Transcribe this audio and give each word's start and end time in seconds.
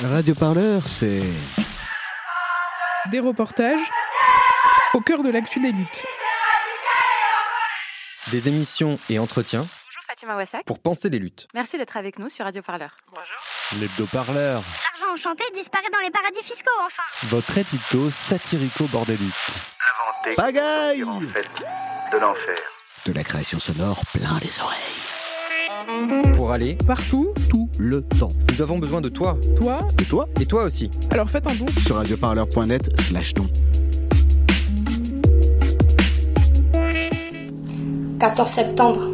Radio 0.00 0.34
Parleur, 0.34 0.86
c'est. 0.86 1.22
Des 3.10 3.20
reportages 3.20 3.80
au 4.94 5.00
cœur 5.00 5.22
de 5.22 5.30
l'actu 5.30 5.60
des 5.60 5.72
luttes. 5.72 6.06
Des 8.30 8.48
émissions 8.48 8.98
et 9.10 9.18
entretiens 9.18 9.62
Bonjour 9.62 10.02
Fatima 10.06 10.36
Wassak. 10.36 10.64
pour 10.64 10.80
penser 10.80 11.10
les 11.10 11.18
luttes. 11.18 11.46
Merci 11.54 11.76
d'être 11.78 11.96
avec 11.96 12.18
nous 12.18 12.30
sur 12.30 12.44
Radio 12.44 12.62
Parleur. 12.62 12.96
L'hebdo-parleur. 13.80 14.62
L'argent 14.62 15.12
enchanté 15.12 15.44
disparaît 15.54 15.90
dans 15.92 15.98
les 16.00 16.10
paradis 16.10 16.42
fiscaux, 16.42 16.70
enfin 16.84 17.02
Votre 17.24 17.58
édito 17.58 18.10
satirico-bordélique. 18.10 19.32
En 20.38 21.20
fait 21.20 21.64
de 22.12 22.18
l'enfer. 22.18 22.54
De 23.06 23.12
la 23.12 23.24
création 23.24 23.58
sonore 23.58 24.00
plein 24.12 24.38
les 24.40 24.60
oreilles. 24.60 24.78
Pour 26.36 26.52
aller 26.52 26.76
Partout, 26.86 27.28
Tout 27.48 27.68
le 27.78 28.02
temps. 28.02 28.28
nous 28.52 28.62
avons 28.62 28.78
besoin 28.78 29.00
de 29.00 29.08
toi. 29.08 29.38
toi, 29.56 29.78
Et 30.00 30.04
toi 30.04 30.28
Et 30.40 30.46
toi 30.46 30.64
aussi. 30.64 30.90
alors 31.10 31.28
faites 31.30 31.46
un 31.46 31.54
don. 31.54 31.66
Sur 31.86 31.96
radioparleur.net 31.96 32.88
slash 33.08 33.34
don. 33.34 33.46
14 38.18 38.48
septembre. 38.50 39.08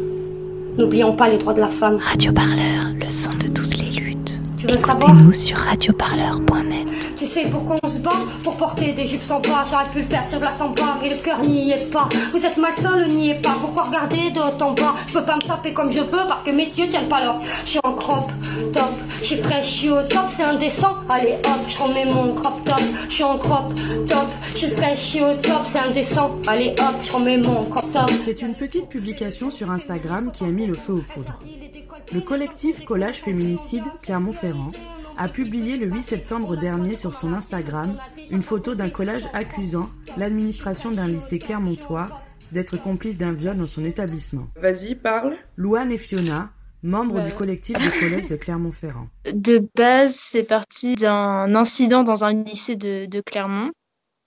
N'oublions 0.77 1.15
pas 1.15 1.29
les 1.29 1.37
droits 1.37 1.53
de 1.53 1.59
la 1.59 1.67
femme. 1.67 1.97
Radio 1.97 2.31
Parleur, 2.31 2.93
le 2.99 3.09
son 3.09 3.31
de 3.33 3.47
Écoutez-nous 4.71 5.33
sur 5.33 5.57
radioparleur.net. 5.57 6.87
Tu 7.17 7.25
sais 7.25 7.41
pourquoi 7.49 7.77
on 7.81 7.89
se 7.89 7.97
bat 7.97 8.11
Pour 8.43 8.55
porter 8.55 8.91
des 8.91 9.07
jupes 9.07 9.23
sans 9.23 9.41
pas. 9.41 9.65
J'aurais 9.67 9.89
pu 9.91 9.97
le 9.97 10.03
faire 10.03 10.23
sur 10.23 10.37
de 10.37 10.43
la 10.43 10.51
samba, 10.51 10.99
mais 11.01 11.09
le 11.09 11.15
cœur 11.15 11.41
n'y 11.41 11.71
est 11.71 11.91
pas. 11.91 12.07
Vous 12.31 12.45
êtes 12.45 12.55
malsain, 12.57 12.97
le 12.97 13.07
n'y 13.07 13.31
est 13.31 13.41
pas. 13.41 13.55
Pourquoi 13.59 13.85
regarder 13.85 14.29
de 14.29 14.39
haut 14.39 14.63
en 14.63 14.73
bas 14.73 14.93
Je 15.07 15.13
peux 15.13 15.25
pas 15.25 15.37
me 15.37 15.41
taper 15.41 15.73
comme 15.73 15.91
je 15.91 16.01
veux 16.01 16.27
parce 16.27 16.43
que 16.43 16.51
messieurs 16.51 16.87
tiennent 16.87 17.09
pas 17.09 17.23
l'or. 17.23 17.41
Je 17.63 17.69
suis 17.69 17.79
en 17.83 17.93
crop 17.93 18.29
top, 18.71 18.91
je 19.21 19.25
suis 19.25 19.37
fraîche, 19.37 19.65
je 19.65 19.77
suis 19.79 19.89
au 19.89 20.03
top, 20.03 20.25
c'est 20.27 20.43
indécent. 20.43 20.97
Allez 21.09 21.37
hop, 21.45 21.61
je 21.67 21.77
remets 21.79 22.05
mon 22.05 22.35
crop 22.35 22.63
top. 22.63 22.81
Je 23.07 23.13
suis 23.13 23.23
en 23.23 23.39
crop 23.39 23.73
top, 24.07 24.27
je 24.51 24.57
suis 24.57 24.69
fraîche, 24.69 24.99
je 24.99 25.05
suis 25.05 25.21
au 25.21 25.33
top, 25.33 25.61
c'est 25.65 25.79
indécent. 25.79 26.37
Allez 26.47 26.75
hop, 26.77 26.95
je 27.01 27.11
remets 27.11 27.37
mon 27.37 27.63
crop 27.65 27.91
top. 27.91 28.11
C'est 28.23 28.43
une 28.43 28.53
petite 28.53 28.87
publication 28.87 29.49
sur 29.49 29.71
Instagram 29.71 30.31
qui 30.31 30.43
a 30.43 30.49
mis 30.49 30.67
le 30.67 30.75
feu 30.75 30.93
aux 30.93 31.13
poudres. 31.13 31.39
Le 32.13 32.21
collectif 32.21 32.83
Collage 32.85 33.17
Féminicide 33.21 33.83
Clermont-Ferrand 34.03 34.71
a 35.17 35.27
publié 35.29 35.77
le 35.77 35.87
8 35.87 36.01
septembre 36.01 36.55
dernier 36.57 36.95
sur 36.95 37.13
son 37.13 37.33
Instagram 37.33 37.97
une 38.31 38.41
photo 38.41 38.73
d'un 38.75 38.89
collage 38.89 39.27
accusant 39.33 39.89
l'administration 40.17 40.91
d'un 40.91 41.07
lycée 41.07 41.39
clermontois 41.39 42.07
d'être 42.51 42.81
complice 42.81 43.17
d'un 43.17 43.33
viol 43.33 43.57
dans 43.57 43.67
son 43.67 43.85
établissement. 43.85 44.47
Vas-y, 44.55 44.95
parle. 44.95 45.35
Louane 45.55 45.91
et 45.91 45.97
Fiona, 45.97 46.49
membres 46.81 47.15
Ouais. 47.15 47.25
du 47.25 47.33
collectif 47.33 47.75
de 47.77 47.99
collège 47.99 48.27
de 48.27 48.35
Clermont-Ferrand. 48.37 49.07
De 49.31 49.67
base, 49.75 50.15
c'est 50.15 50.47
parti 50.47 50.95
d'un 50.95 51.53
incident 51.53 52.03
dans 52.03 52.23
un 52.25 52.33
lycée 52.33 52.75
de, 52.75 53.05
de 53.05 53.21
Clermont 53.21 53.71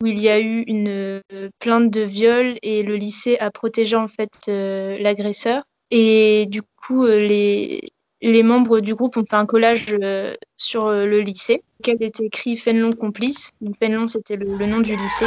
où 0.03 0.07
il 0.07 0.19
y 0.19 0.29
a 0.29 0.41
eu 0.41 0.63
une 0.67 0.89
euh, 0.89 1.21
plainte 1.61 1.91
de 1.91 2.03
viol 2.03 2.57
et 2.63 2.83
le 2.83 2.97
lycée 2.97 3.39
a 3.39 3.51
protégé 3.51 3.97
en 3.97 4.09
fait 4.09 4.31
euh, 4.49 4.99
l'agresseur. 5.01 5.63
Et 5.95 6.47
du 6.47 6.63
coup, 6.87 7.05
euh, 7.05 7.19
les, 7.19 7.93
les 8.21 8.43
membres 8.43 8.81
du 8.81 8.95
groupe 8.95 9.17
ont 9.17 9.25
fait 9.25 9.37
un 9.37 9.47
collage 9.47 9.95
euh, 10.03 10.35
sur 10.57 10.87
euh, 10.87 11.07
le 11.07 11.21
lycée, 11.21 11.63
auquel 11.81 11.97
était 12.01 12.25
écrit 12.25 12.57
Fénelon 12.57 12.93
complice. 12.93 13.51
Donc 13.61 13.77
Fénelon, 13.79 14.09
c'était 14.09 14.37
le, 14.37 14.57
le 14.57 14.67
nom 14.67 14.81
du 14.81 14.97
lycée. 14.97 15.27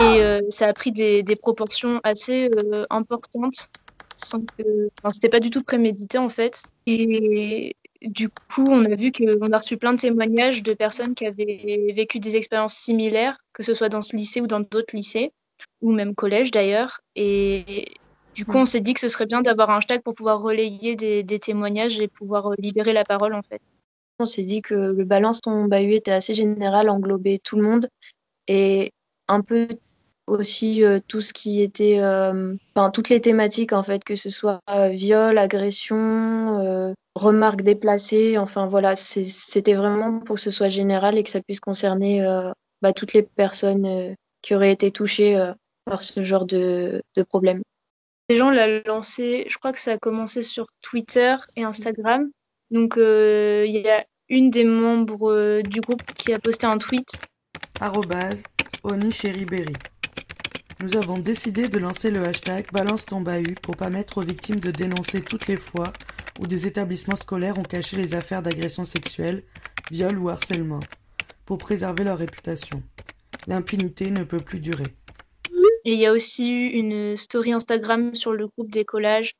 Et 0.00 0.22
euh, 0.22 0.40
ça 0.50 0.66
a 0.66 0.72
pris 0.72 0.92
des, 0.92 1.22
des 1.22 1.36
proportions 1.36 2.00
assez 2.04 2.50
importantes, 2.90 3.68
sans 4.16 4.40
que, 4.40 4.88
enfin, 4.98 5.10
c'était 5.10 5.28
pas 5.28 5.40
du 5.40 5.50
tout 5.50 5.62
prémédité 5.62 6.18
en 6.18 6.28
fait. 6.28 6.62
Et 6.86 7.76
du 8.04 8.28
coup, 8.28 8.66
on 8.66 8.84
a 8.84 8.94
vu 8.94 9.12
qu'on 9.12 9.52
a 9.52 9.58
reçu 9.58 9.76
plein 9.76 9.92
de 9.92 9.98
témoignages 9.98 10.62
de 10.62 10.74
personnes 10.74 11.14
qui 11.14 11.26
avaient 11.26 11.92
vécu 11.94 12.20
des 12.20 12.36
expériences 12.36 12.74
similaires, 12.74 13.38
que 13.52 13.62
ce 13.62 13.74
soit 13.74 13.88
dans 13.88 14.02
ce 14.02 14.16
lycée 14.16 14.40
ou 14.40 14.46
dans 14.46 14.60
d'autres 14.60 14.94
lycées, 14.94 15.32
ou 15.80 15.92
même 15.92 16.14
collèges 16.14 16.50
d'ailleurs. 16.50 17.00
Et 17.16 17.86
du 18.34 18.44
coup, 18.44 18.58
on 18.58 18.66
s'est 18.66 18.80
dit 18.80 18.94
que 18.94 19.00
ce 19.00 19.08
serait 19.08 19.26
bien 19.26 19.42
d'avoir 19.42 19.70
un 19.70 19.78
hashtag 19.78 20.02
pour 20.02 20.14
pouvoir 20.14 20.40
relayer 20.40 20.96
des, 20.96 21.22
des 21.22 21.38
témoignages 21.38 22.00
et 22.00 22.08
pouvoir 22.08 22.52
euh, 22.52 22.54
libérer 22.58 22.92
la 22.92 23.04
parole 23.04 23.34
en 23.34 23.42
fait. 23.42 23.60
On 24.18 24.26
s'est 24.26 24.44
dit 24.44 24.62
que 24.62 24.74
le 24.74 25.04
balance 25.04 25.40
ton 25.40 25.64
bahut 25.64 25.94
était 25.94 26.12
assez 26.12 26.34
général, 26.34 26.88
englobait 26.88 27.40
tout 27.42 27.56
le 27.56 27.62
monde 27.62 27.88
et 28.46 28.92
un 29.28 29.40
peu 29.40 29.68
aussi 30.26 30.84
euh, 30.84 31.00
tout 31.06 31.20
ce 31.20 31.32
qui 31.32 31.62
était, 31.62 32.00
euh, 32.00 32.54
enfin 32.74 32.90
toutes 32.90 33.08
les 33.08 33.20
thématiques 33.20 33.72
en 33.72 33.82
fait, 33.82 34.04
que 34.04 34.16
ce 34.16 34.30
soit 34.30 34.60
euh, 34.70 34.88
viol, 34.88 35.36
agression, 35.38 36.94
remarques 37.14 37.62
déplacées, 37.62 38.38
enfin 38.38 38.66
voilà, 38.66 38.96
c'était 38.96 39.74
vraiment 39.74 40.18
pour 40.20 40.36
que 40.36 40.42
ce 40.42 40.50
soit 40.50 40.68
général 40.68 41.16
et 41.16 41.22
que 41.22 41.30
ça 41.30 41.40
puisse 41.40 41.60
concerner 41.60 42.26
euh, 42.26 42.50
bah, 42.82 42.92
toutes 42.92 43.12
les 43.12 43.22
personnes 43.22 43.86
euh, 43.86 44.14
qui 44.42 44.54
auraient 44.54 44.72
été 44.72 44.90
touchées 44.90 45.36
euh, 45.36 45.52
par 45.84 46.02
ce 46.02 46.24
genre 46.24 46.44
de, 46.44 47.02
de 47.16 47.22
problème. 47.22 47.62
Les 48.28 48.36
gens 48.36 48.50
l'ont 48.50 48.82
lancé, 48.86 49.46
je 49.48 49.58
crois 49.58 49.72
que 49.72 49.80
ça 49.80 49.92
a 49.92 49.98
commencé 49.98 50.42
sur 50.42 50.66
Twitter 50.82 51.36
et 51.56 51.62
Instagram. 51.62 52.30
Donc 52.70 52.96
euh, 52.96 53.64
il 53.66 53.76
y 53.76 53.88
a 53.88 54.04
une 54.28 54.50
des 54.50 54.64
membres 54.64 55.60
du 55.62 55.80
groupe 55.80 56.02
qui 56.16 56.32
a 56.32 56.38
posté 56.38 56.66
un 56.66 56.78
tweet 56.78 57.20
Arrobase 57.80 58.44
Oni. 58.82 59.10
Nous 60.80 60.96
avons 60.96 61.18
décidé 61.18 61.68
de 61.68 61.78
lancer 61.78 62.10
le 62.10 62.24
hashtag 62.24 62.66
Balance 62.72 63.06
ton 63.06 63.20
bahut 63.20 63.54
pour 63.62 63.76
permettre 63.76 64.18
aux 64.18 64.24
victimes 64.24 64.60
de 64.60 64.70
dénoncer 64.70 65.22
toutes 65.22 65.46
les 65.46 65.56
fois 65.56 65.92
où 66.40 66.46
des 66.46 66.66
établissements 66.66 67.16
scolaires 67.16 67.58
ont 67.58 67.62
caché 67.62 67.96
les 67.96 68.14
affaires 68.14 68.42
d'agression 68.42 68.84
sexuelle, 68.84 69.44
viol 69.90 70.18
ou 70.18 70.28
harcèlement, 70.28 70.80
pour 71.46 71.58
préserver 71.58 72.04
leur 72.04 72.18
réputation. 72.18 72.82
L'impunité 73.46 74.10
ne 74.10 74.24
peut 74.24 74.40
plus 74.40 74.60
durer. 74.60 74.96
il 75.84 75.94
y 75.94 76.06
a 76.06 76.12
aussi 76.12 76.50
eu 76.50 76.68
une 76.70 77.16
story 77.16 77.52
Instagram 77.52 78.14
sur 78.14 78.32
le 78.32 78.48
groupe 78.48 78.70
des 78.70 78.84
collages. 78.84 79.34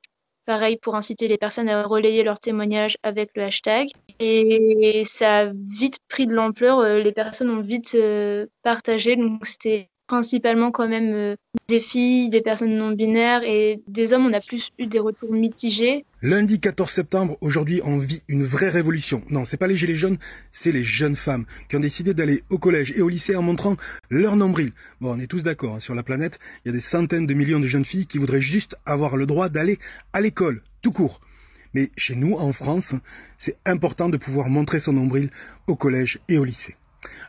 Pareil 0.46 0.76
pour 0.76 0.94
inciter 0.94 1.26
les 1.26 1.38
personnes 1.38 1.70
à 1.70 1.82
relayer 1.84 2.22
leurs 2.22 2.38
témoignages 2.38 2.98
avec 3.02 3.30
le 3.34 3.44
hashtag. 3.44 3.88
Et 4.20 5.02
ça 5.06 5.38
a 5.38 5.46
vite 5.46 5.98
pris 6.08 6.26
de 6.26 6.34
l'ampleur, 6.34 6.80
euh, 6.80 6.98
les 6.98 7.12
personnes 7.12 7.48
ont 7.48 7.62
vite 7.62 7.94
euh, 7.94 8.46
partagé. 8.62 9.16
Donc 9.16 9.46
c'était 9.46 9.88
principalement 10.06 10.70
quand 10.70 10.88
même 10.88 11.12
euh, 11.12 11.36
des 11.68 11.80
filles, 11.80 12.28
des 12.28 12.40
personnes 12.40 12.76
non 12.76 12.92
binaires 12.92 13.42
et 13.42 13.82
des 13.88 14.12
hommes. 14.12 14.26
On 14.26 14.32
a 14.32 14.40
plus 14.40 14.70
eu 14.78 14.86
des 14.86 14.98
retours 14.98 15.32
mitigés. 15.32 16.04
Lundi 16.22 16.60
14 16.60 16.90
septembre, 16.90 17.36
aujourd'hui, 17.40 17.80
on 17.84 17.98
vit 17.98 18.22
une 18.28 18.44
vraie 18.44 18.70
révolution. 18.70 19.22
Non, 19.30 19.44
c'est 19.44 19.56
pas 19.56 19.66
les 19.66 19.76
gilets 19.76 19.96
jaunes, 19.96 20.18
c'est 20.50 20.72
les 20.72 20.84
jeunes 20.84 21.16
femmes 21.16 21.44
qui 21.68 21.76
ont 21.76 21.80
décidé 21.80 22.14
d'aller 22.14 22.42
au 22.50 22.58
collège 22.58 22.92
et 22.96 23.02
au 23.02 23.08
lycée 23.08 23.36
en 23.36 23.42
montrant 23.42 23.76
leur 24.10 24.36
nombril. 24.36 24.72
Bon, 25.00 25.14
on 25.14 25.20
est 25.20 25.26
tous 25.26 25.42
d'accord, 25.42 25.76
hein, 25.76 25.80
sur 25.80 25.94
la 25.94 26.02
planète, 26.02 26.38
il 26.64 26.68
y 26.68 26.70
a 26.70 26.72
des 26.72 26.80
centaines 26.80 27.26
de 27.26 27.34
millions 27.34 27.60
de 27.60 27.66
jeunes 27.66 27.84
filles 27.84 28.06
qui 28.06 28.18
voudraient 28.18 28.40
juste 28.40 28.76
avoir 28.86 29.16
le 29.16 29.26
droit 29.26 29.48
d'aller 29.48 29.78
à 30.12 30.20
l'école, 30.20 30.62
tout 30.82 30.92
court. 30.92 31.20
Mais 31.74 31.90
chez 31.96 32.14
nous, 32.14 32.34
en 32.34 32.52
France, 32.52 32.94
c'est 33.36 33.58
important 33.66 34.08
de 34.08 34.16
pouvoir 34.16 34.48
montrer 34.48 34.78
son 34.78 34.92
nombril 34.92 35.28
au 35.66 35.76
collège 35.76 36.20
et 36.28 36.38
au 36.38 36.44
lycée. 36.44 36.76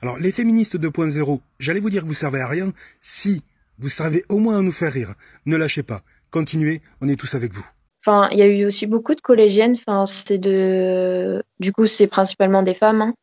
Alors, 0.02 0.18
les 0.18 0.31
féministes 0.31 0.78
2.0, 0.78 1.40
j'allais 1.59 1.80
vous 1.80 1.90
dire 1.90 2.03
que 2.03 2.08
vous 2.08 2.13
servez 2.13 2.41
à 2.41 2.47
rien 2.47 2.74
si 3.00 3.44
vous 3.80 3.90
servez 3.90 4.25
au 4.30 4.38
moins 4.38 4.59
à 4.59 4.62
nous 4.62 4.72
faire 4.72 4.94
rire. 4.94 5.13
Ne 5.46 5.58
lâchez 5.58 5.84
pas. 5.84 6.02
Continuez, 6.31 6.81
on 7.02 7.08
est 7.08 7.16
tous 7.16 7.36
avec 7.36 7.53
vous. 7.53 7.66
Enfin, 8.02 8.30
il 8.31 8.38
y 8.38 8.44
a 8.44 8.46
eu 8.46 8.66
aussi 8.66 8.86
beaucoup 8.86 9.16
de 9.16 9.22
collégiennes. 9.22 9.74
Enfin, 9.74 10.06
c'est 10.06 10.38
de, 10.38 11.44
du 11.59 11.72
coup, 11.72 11.88
c'est 11.88 12.08
principalement 12.08 12.62
des 12.62 12.74
femmes 12.74 13.02
hein, 13.02 13.13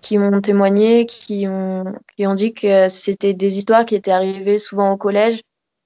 qui 0.00 0.18
ont 0.18 0.40
témoigné, 0.40 1.06
qui 1.06 1.46
ont, 1.46 1.84
qui 2.16 2.26
ont 2.26 2.34
dit 2.34 2.54
que 2.54 2.88
c'était 2.88 3.34
des 3.34 3.58
histoires 3.58 3.84
qui 3.84 3.94
étaient 3.94 4.10
arrivées 4.10 4.58
souvent 4.58 4.92
au 4.92 4.96
collège, 4.96 5.42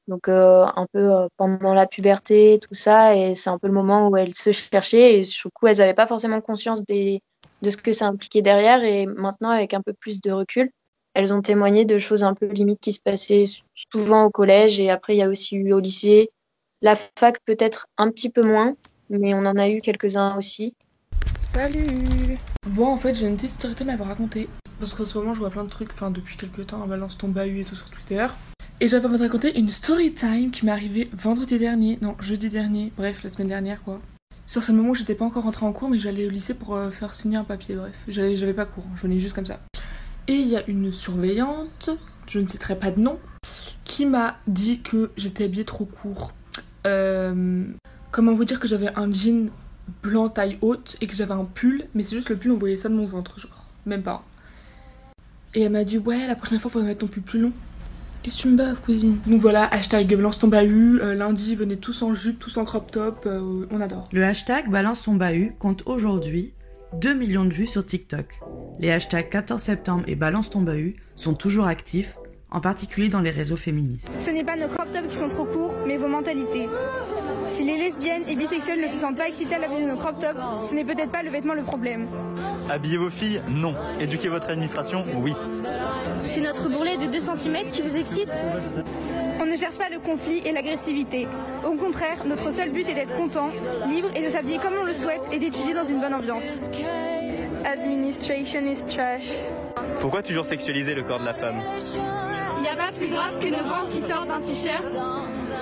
donc 0.09 0.29
euh, 0.29 0.65
un 0.77 0.87
peu 0.93 1.13
euh, 1.13 1.27
pendant 1.37 1.75
la 1.75 1.87
puberté, 1.87 2.61
tout 2.61 2.75
ça, 2.75 3.17
et 3.17 3.35
c'est 3.35 3.51
un 3.51 3.59
peu 3.59 3.67
le 3.67 3.73
moment 3.73 4.09
où 4.09 4.17
elles 4.17 4.35
se 4.35 4.53
cherchaient 4.53 5.21
et 5.21 5.25
du 5.25 5.51
coup, 5.53 5.67
elles 5.67 5.79
n'avaient 5.79 5.95
pas 5.95 6.07
forcément 6.07 6.41
conscience 6.41 6.85
des, 6.85 7.23
de 7.65 7.71
ce 7.71 7.77
que 7.77 7.93
ça 7.93 8.07
impliquait 8.07 8.43
derrière. 8.43 8.85
Et 8.85 9.07
maintenant, 9.07 9.51
avec 9.51 9.75
un 9.75 9.83
peu 9.83 9.93
plus 9.93 10.21
de 10.21 10.31
recul, 10.31 10.71
elles 11.15 11.33
ont 11.33 11.43
témoigné 11.43 11.85
de 11.85 11.99
choses 11.99 12.23
un 12.23 12.35
peu 12.35 12.47
limites 12.47 12.81
qui 12.81 12.93
se 12.93 13.01
passaient 13.01 13.45
souvent 13.93 14.25
au 14.25 14.31
collège 14.31 14.81
et 14.81 14.91
après, 14.91 15.15
il 15.15 15.19
y 15.19 15.23
a 15.23 15.29
aussi 15.29 15.57
eu 15.57 15.73
au 15.73 15.81
lycée. 15.81 16.31
La 16.83 16.97
fac 16.97 17.39
peut-être 17.45 17.89
un 17.99 18.11
petit 18.11 18.31
peu 18.31 18.43
moins, 18.43 18.77
mais 19.11 19.35
on 19.35 19.47
en 19.47 19.57
a 19.57 19.69
eu 19.69 19.81
quelques-uns 19.81 20.37
aussi. 20.37 20.75
Salut 21.39 22.39
Bon, 22.67 22.87
en 22.87 22.97
fait, 22.97 23.15
j'ai 23.15 23.27
une 23.27 23.37
petite 23.37 23.51
story 23.51 23.75
time 23.75 23.91
à 23.91 23.97
vous 23.97 24.05
raconter. 24.05 24.49
Parce 24.79 24.93
qu'en 24.93 25.05
ce 25.05 25.17
moment, 25.17 25.35
je 25.35 25.39
vois 25.39 25.51
plein 25.51 25.65
de 25.65 25.71
trucs, 25.71 25.93
enfin, 25.93 26.11
depuis 26.11 26.37
quelques 26.37 26.67
temps, 26.67 26.83
on 26.83 26.87
balance 26.87 27.17
ton 27.17 27.29
bahut 27.29 27.61
et 27.61 27.65
tout 27.65 27.77
sur 27.77 27.89
Twitter. 27.91 28.27
Et 28.81 28.89
j'avais 28.89 29.07
envie 29.07 29.19
de 29.19 29.23
raconter 29.23 29.57
une 29.57 29.71
story 29.71 30.13
time 30.13 30.51
qui 30.51 30.67
m'est 30.67 30.73
arrivée 30.73 31.09
vendredi 31.13 31.59
dernier, 31.59 31.99
non, 32.03 32.17
jeudi 32.21 32.49
dernier, 32.49 32.93
bref, 32.97 33.23
la 33.23 33.31
semaine 33.31 33.49
dernière, 33.49 33.83
quoi. 33.85 34.01
Sur 34.55 34.63
ce 34.63 34.71
moment 34.71 34.91
où 34.91 34.95
j'étais 34.95 35.17
pas 35.17 35.25
encore 35.25 35.43
rentrée 35.43 35.67
en 35.67 35.73
cours, 35.73 35.91
mais 35.91 35.99
j'allais 35.99 36.29
au 36.29 36.31
lycée 36.31 36.55
pour 36.55 36.77
euh, 36.77 36.93
faire 36.93 37.17
signer 37.17 37.37
un 37.37 37.43
papier, 37.43 37.75
bref. 37.75 37.93
J'avais 38.07 38.55
pas 38.55 38.67
cours, 38.67 38.85
je 38.95 39.03
venais 39.03 39.19
juste 39.19 39.35
comme 39.35 39.47
ça. 39.47 39.59
Et 40.29 40.35
il 40.35 40.47
y 40.47 40.57
a 40.57 40.65
une 40.69 40.93
surveillante, 40.93 41.91
je 42.29 42.39
ne 42.39 42.47
citerai 42.47 42.79
pas 42.79 42.93
de 42.93 43.01
nom, 43.01 43.19
qui 43.83 44.07
m'a 44.07 44.37
dit 44.47 44.79
que 44.79 45.11
j'étais 45.17 45.43
habillée 45.43 45.65
trop 45.65 45.87
court. 45.87 46.33
Euh, 46.87 47.67
Comment 48.13 48.33
vous 48.33 48.45
dire 48.45 48.61
que 48.61 48.69
j'avais 48.69 48.95
un 48.95 49.13
jean 49.13 49.51
blanc 50.05 50.29
taille 50.29 50.59
haute 50.61 50.99
et 51.01 51.09
que 51.09 51.17
j'avais 51.17 51.35
un 51.35 51.47
pull, 51.47 51.87
mais 51.97 52.05
c'est 52.05 52.15
juste 52.15 52.29
le 52.29 52.37
pull, 52.37 52.53
on 52.53 52.57
voyait 52.57 52.77
ça 52.77 52.89
de 52.89 52.95
mon 52.95 53.07
ventre, 53.07 53.41
genre. 53.41 53.65
Même 53.87 54.05
pas. 54.05 54.23
Et 55.55 55.63
elle 55.63 55.73
m'a 55.73 55.83
dit, 55.83 55.99
ouais, 55.99 56.29
la 56.29 56.37
prochaine 56.37 56.61
fois, 56.61 56.71
faudrait 56.71 56.87
mettre 56.87 57.01
ton 57.01 57.09
pull 57.09 57.25
plus 57.25 57.41
long. 57.41 57.53
Qu'est-ce 58.25 58.39
que 58.39 58.43
tu 58.43 58.49
me 58.49 58.57
baves, 58.57 58.81
cousine? 58.81 59.19
Donc 59.27 59.43
voilà, 59.43 59.67
hashtag 59.67 60.17
balance 60.17 60.39
ton 60.39 60.49
bahut. 60.49 60.99
euh, 61.03 61.13
lundi, 61.15 61.55
venez 61.57 61.77
tous 61.77 62.01
en 62.01 62.15
jupe, 62.15 62.39
tous 62.39 62.57
en 62.57 62.65
crop 62.65 62.91
top. 62.91 63.17
euh, 63.27 63.67
on 63.71 63.81
adore. 63.83 64.09
Le 64.13 64.25
hashtag 64.25 64.71
balance 64.71 65.03
ton 65.03 65.13
bahut 65.15 65.53
compte 65.59 65.83
aujourd'hui 65.85 66.55
2 67.03 67.13
millions 67.13 67.45
de 67.45 67.53
vues 67.53 67.67
sur 67.67 67.85
TikTok. 67.85 68.41
Les 68.81 68.91
hashtags 68.91 69.29
14 69.29 69.61
septembre 69.61 70.05
et 70.07 70.15
balance 70.15 70.49
ton 70.49 70.63
bahut 70.63 70.97
sont 71.17 71.35
toujours 71.35 71.67
actifs, 71.67 72.17
en 72.51 72.63
particulier 72.63 73.11
dans 73.11 73.21
les 73.21 73.31
réseaux 73.31 73.57
féministes. 73.57 74.15
Ce 74.19 74.31
n'est 74.31 74.45
pas 74.45 74.57
nos 74.57 74.69
crop 74.69 74.91
tops 74.91 75.09
qui 75.09 75.17
sont 75.19 75.29
trop 75.29 75.45
courts, 75.45 75.75
mais 75.87 75.99
vos 75.99 76.09
mentalités. 76.09 76.67
Si 77.49 77.65
les 77.65 77.77
lesbiennes 77.77 78.23
et 78.29 78.37
bisexuelles 78.37 78.81
ne 78.81 78.89
se 78.89 78.95
sentent 78.95 79.17
pas 79.17 79.29
excitées 79.29 79.55
à 79.55 79.59
la 79.59 79.69
vue 79.69 79.83
de 79.83 79.89
nos 79.89 79.97
crop 79.97 80.19
tops, 80.19 80.69
ce 80.69 80.75
n'est 80.75 80.85
peut-être 80.85 81.11
pas 81.11 81.23
le 81.23 81.31
vêtement 81.31 81.55
le 81.55 81.63
problème. 81.63 82.09
Habillez 82.69 82.97
vos 82.97 83.11
filles 83.11 83.41
Non. 83.49 83.75
Éduquez 84.01 84.29
votre 84.29 84.49
administration 84.49 85.05
Oui. 85.17 85.35
C'est 86.25 86.41
notre 86.41 86.69
bourrelet 86.69 86.97
de 86.97 87.07
2 87.07 87.21
cm 87.21 87.69
qui 87.71 87.83
vous 87.83 87.97
excite 87.97 88.31
On 89.41 89.47
ne 89.47 89.57
cherche 89.57 89.77
pas 89.79 89.89
le 89.91 89.99
conflit 90.01 90.43
et 90.45 90.53
l'agressivité. 90.53 91.29
Au 91.65 91.77
contraire, 91.77 92.25
notre 92.27 92.51
seul 92.53 92.71
but 92.71 92.89
est 92.89 92.95
d'être 92.95 93.15
content, 93.15 93.51
libre 93.89 94.09
et 94.15 94.25
de 94.25 94.31
s'habiller 94.31 94.59
comme 94.59 94.75
on 94.81 94.85
le 94.85 94.95
souhaite 94.95 95.23
et 95.33 95.39
d'étudier 95.39 95.75
dans 95.75 95.85
une 95.85 96.01
bonne 96.01 96.15
ambiance. 96.15 96.71
Administration 97.65 98.61
is 98.67 98.85
trash. 98.87 99.29
Pourquoi 100.01 100.23
toujours 100.23 100.47
sexualiser 100.47 100.95
le 100.95 101.03
corps 101.05 101.21
de 101.21 101.25
la 101.25 101.35
femme? 101.35 101.61
Il 102.57 102.63
n'y 102.63 102.69
a 102.69 102.77
pas 102.77 102.93
plus 102.93 103.09
grave 103.09 103.39
que 103.41 103.47
nos 103.49 103.63
ventres 103.69 103.91
qui 103.91 104.01
sortent 104.01 104.29
d'un 104.29 104.41
t-shirt. 104.41 104.85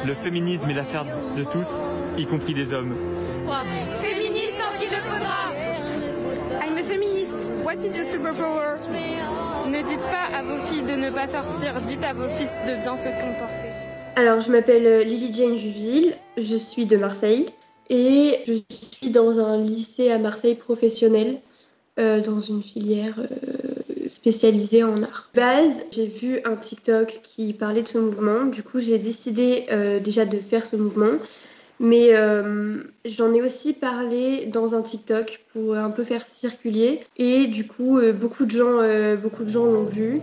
Le 0.05 0.15
féminisme 0.15 0.69
est 0.71 0.75
l'affaire 0.75 1.05
de 1.37 1.45
tous, 1.45 1.67
y 2.19 2.27
compris 2.27 2.55
des 2.55 2.73
hommes. 2.73 2.97
Féministe 4.01 4.55
tant 4.59 4.79
qu'il 4.79 4.91
le 4.91 4.97
faudra. 5.03 5.53
I'm 6.61 6.77
a 6.77 6.83
feminist. 6.83 7.51
What 7.65 7.77
is 7.77 7.97
your 7.97 8.05
superpower? 8.05 8.77
Ne 9.69 9.83
dites 9.83 10.01
pas 10.01 10.37
à 10.37 10.43
vos 10.43 10.59
filles 10.67 10.83
de 10.83 10.95
ne 10.95 11.11
pas 11.11 11.27
sortir, 11.27 11.81
dites 11.83 12.05
à 12.05 12.13
vos 12.13 12.29
fils 12.29 12.51
de 12.67 12.83
bien 12.83 12.97
se 12.97 13.09
comporter. 13.09 13.71
Alors, 14.17 14.41
je 14.41 14.51
m'appelle 14.51 15.07
Lily 15.07 15.33
Jane 15.33 15.57
Juville, 15.57 16.15
je 16.37 16.57
suis 16.57 16.87
de 16.87 16.97
Marseille 16.97 17.47
et 17.89 18.41
je 18.47 18.55
suis 18.71 19.11
dans 19.11 19.39
un 19.39 19.59
lycée 19.59 20.11
à 20.11 20.19
Marseille 20.19 20.55
professionnel, 20.55 21.41
euh, 21.99 22.21
dans 22.21 22.41
une 22.41 22.63
filière 22.63 23.19
euh, 23.19 23.62
spécialisée 24.13 24.85
en 24.85 25.03
art. 25.03 25.31
Base, 25.35 25.73
j'ai 25.91 26.07
vu 26.07 26.41
un 26.45 26.57
TikTok 26.57 27.21
qui 27.23 27.53
parlait 27.55 27.83
de 27.83 27.89
ce 27.89 27.99
mouvement, 27.99 28.45
du 28.45 28.63
coup 28.63 28.81
j'ai 28.81 28.99
décidé 28.99 29.67
euh, 29.71 30.01
déjà 30.01 30.27
de 30.27 30.39
faire 30.39 30.67
ce 30.67 30.77
mouvement, 30.77 31.19
mais 31.81 32.11
euh, 32.13 32.83
j'en 33.05 33.33
ai 33.33 33.43
aussi 33.43 33.73
parlé 33.73 34.47
dans 34.47 34.75
un 34.75 34.83
TikTok 34.83 35.41
pour 35.53 35.75
un 35.75 35.91
peu 35.91 36.05
faire 36.05 36.27
circuler 36.27 37.01
et 37.17 37.47
du 37.47 37.67
coup 37.67 37.99
euh, 37.99 38.13
beaucoup 38.13 38.45
de 38.45 38.51
gens, 38.51 39.17
beaucoup 39.21 39.45
de 39.45 39.51
gens 39.51 39.65
l'ont 39.65 39.85
vu. 39.85 40.21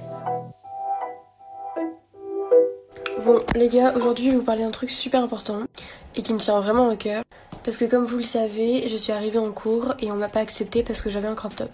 Bon, 3.25 3.41
les 3.53 3.67
gars, 3.67 3.93
aujourd'hui, 3.97 4.25
je 4.25 4.31
vais 4.31 4.37
vous 4.37 4.43
parler 4.43 4.63
d'un 4.63 4.71
truc 4.71 4.89
super 4.89 5.21
important 5.21 5.63
et 6.15 6.21
qui 6.21 6.33
me 6.33 6.39
tient 6.39 6.59
vraiment 6.61 6.89
au 6.89 6.95
cœur. 6.95 7.23
Parce 7.65 7.75
que, 7.75 7.85
comme 7.85 8.05
vous 8.05 8.17
le 8.17 8.23
savez, 8.23 8.87
je 8.87 8.95
suis 8.95 9.11
arrivée 9.11 9.39
en 9.39 9.51
cours 9.51 9.93
et 9.99 10.09
on 10.11 10.15
m'a 10.15 10.29
pas 10.29 10.39
accepté 10.39 10.83
parce 10.83 11.01
que 11.01 11.09
j'avais 11.09 11.27
un 11.27 11.35
crop 11.35 11.55
top. 11.55 11.69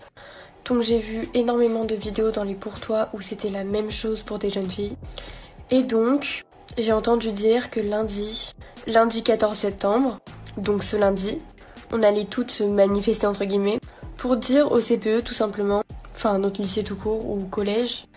Donc, 0.66 0.82
j'ai 0.82 1.00
vu 1.00 1.28
énormément 1.34 1.86
de 1.86 1.96
vidéos 1.96 2.32
dans 2.32 2.44
les 2.44 2.56
pourtois 2.56 3.10
où 3.14 3.22
c'était 3.22 3.50
la 3.50 3.64
même 3.64 3.92
chose 3.92 4.24
pour 4.24 4.40
des 4.40 4.50
jeunes 4.50 4.70
filles. 4.70 4.98
Et 5.72 5.84
donc, 5.84 6.44
j'ai 6.78 6.92
entendu 6.92 7.32
dire 7.32 7.70
que 7.70 7.80
lundi, 7.80 8.54
lundi 8.88 9.24
14 9.24 9.56
septembre, 9.56 10.20
donc 10.58 10.84
ce 10.84 10.96
lundi, 10.96 11.40
on 11.92 12.04
allait 12.04 12.26
toutes 12.26 12.52
se 12.52 12.64
manifester 12.64 13.28
entre 13.28 13.46
guillemets 13.46 13.80
pour 14.18 14.38
dire 14.38 14.72
au 14.72 14.80
CPE 14.80 15.24
tout 15.24 15.34
simplement, 15.34 15.84
enfin 16.16 16.38
notre 16.38 16.62
lycée 16.62 16.84
tout 16.84 16.96
court 16.96 17.30
ou 17.30 17.44
collège, 17.46 18.08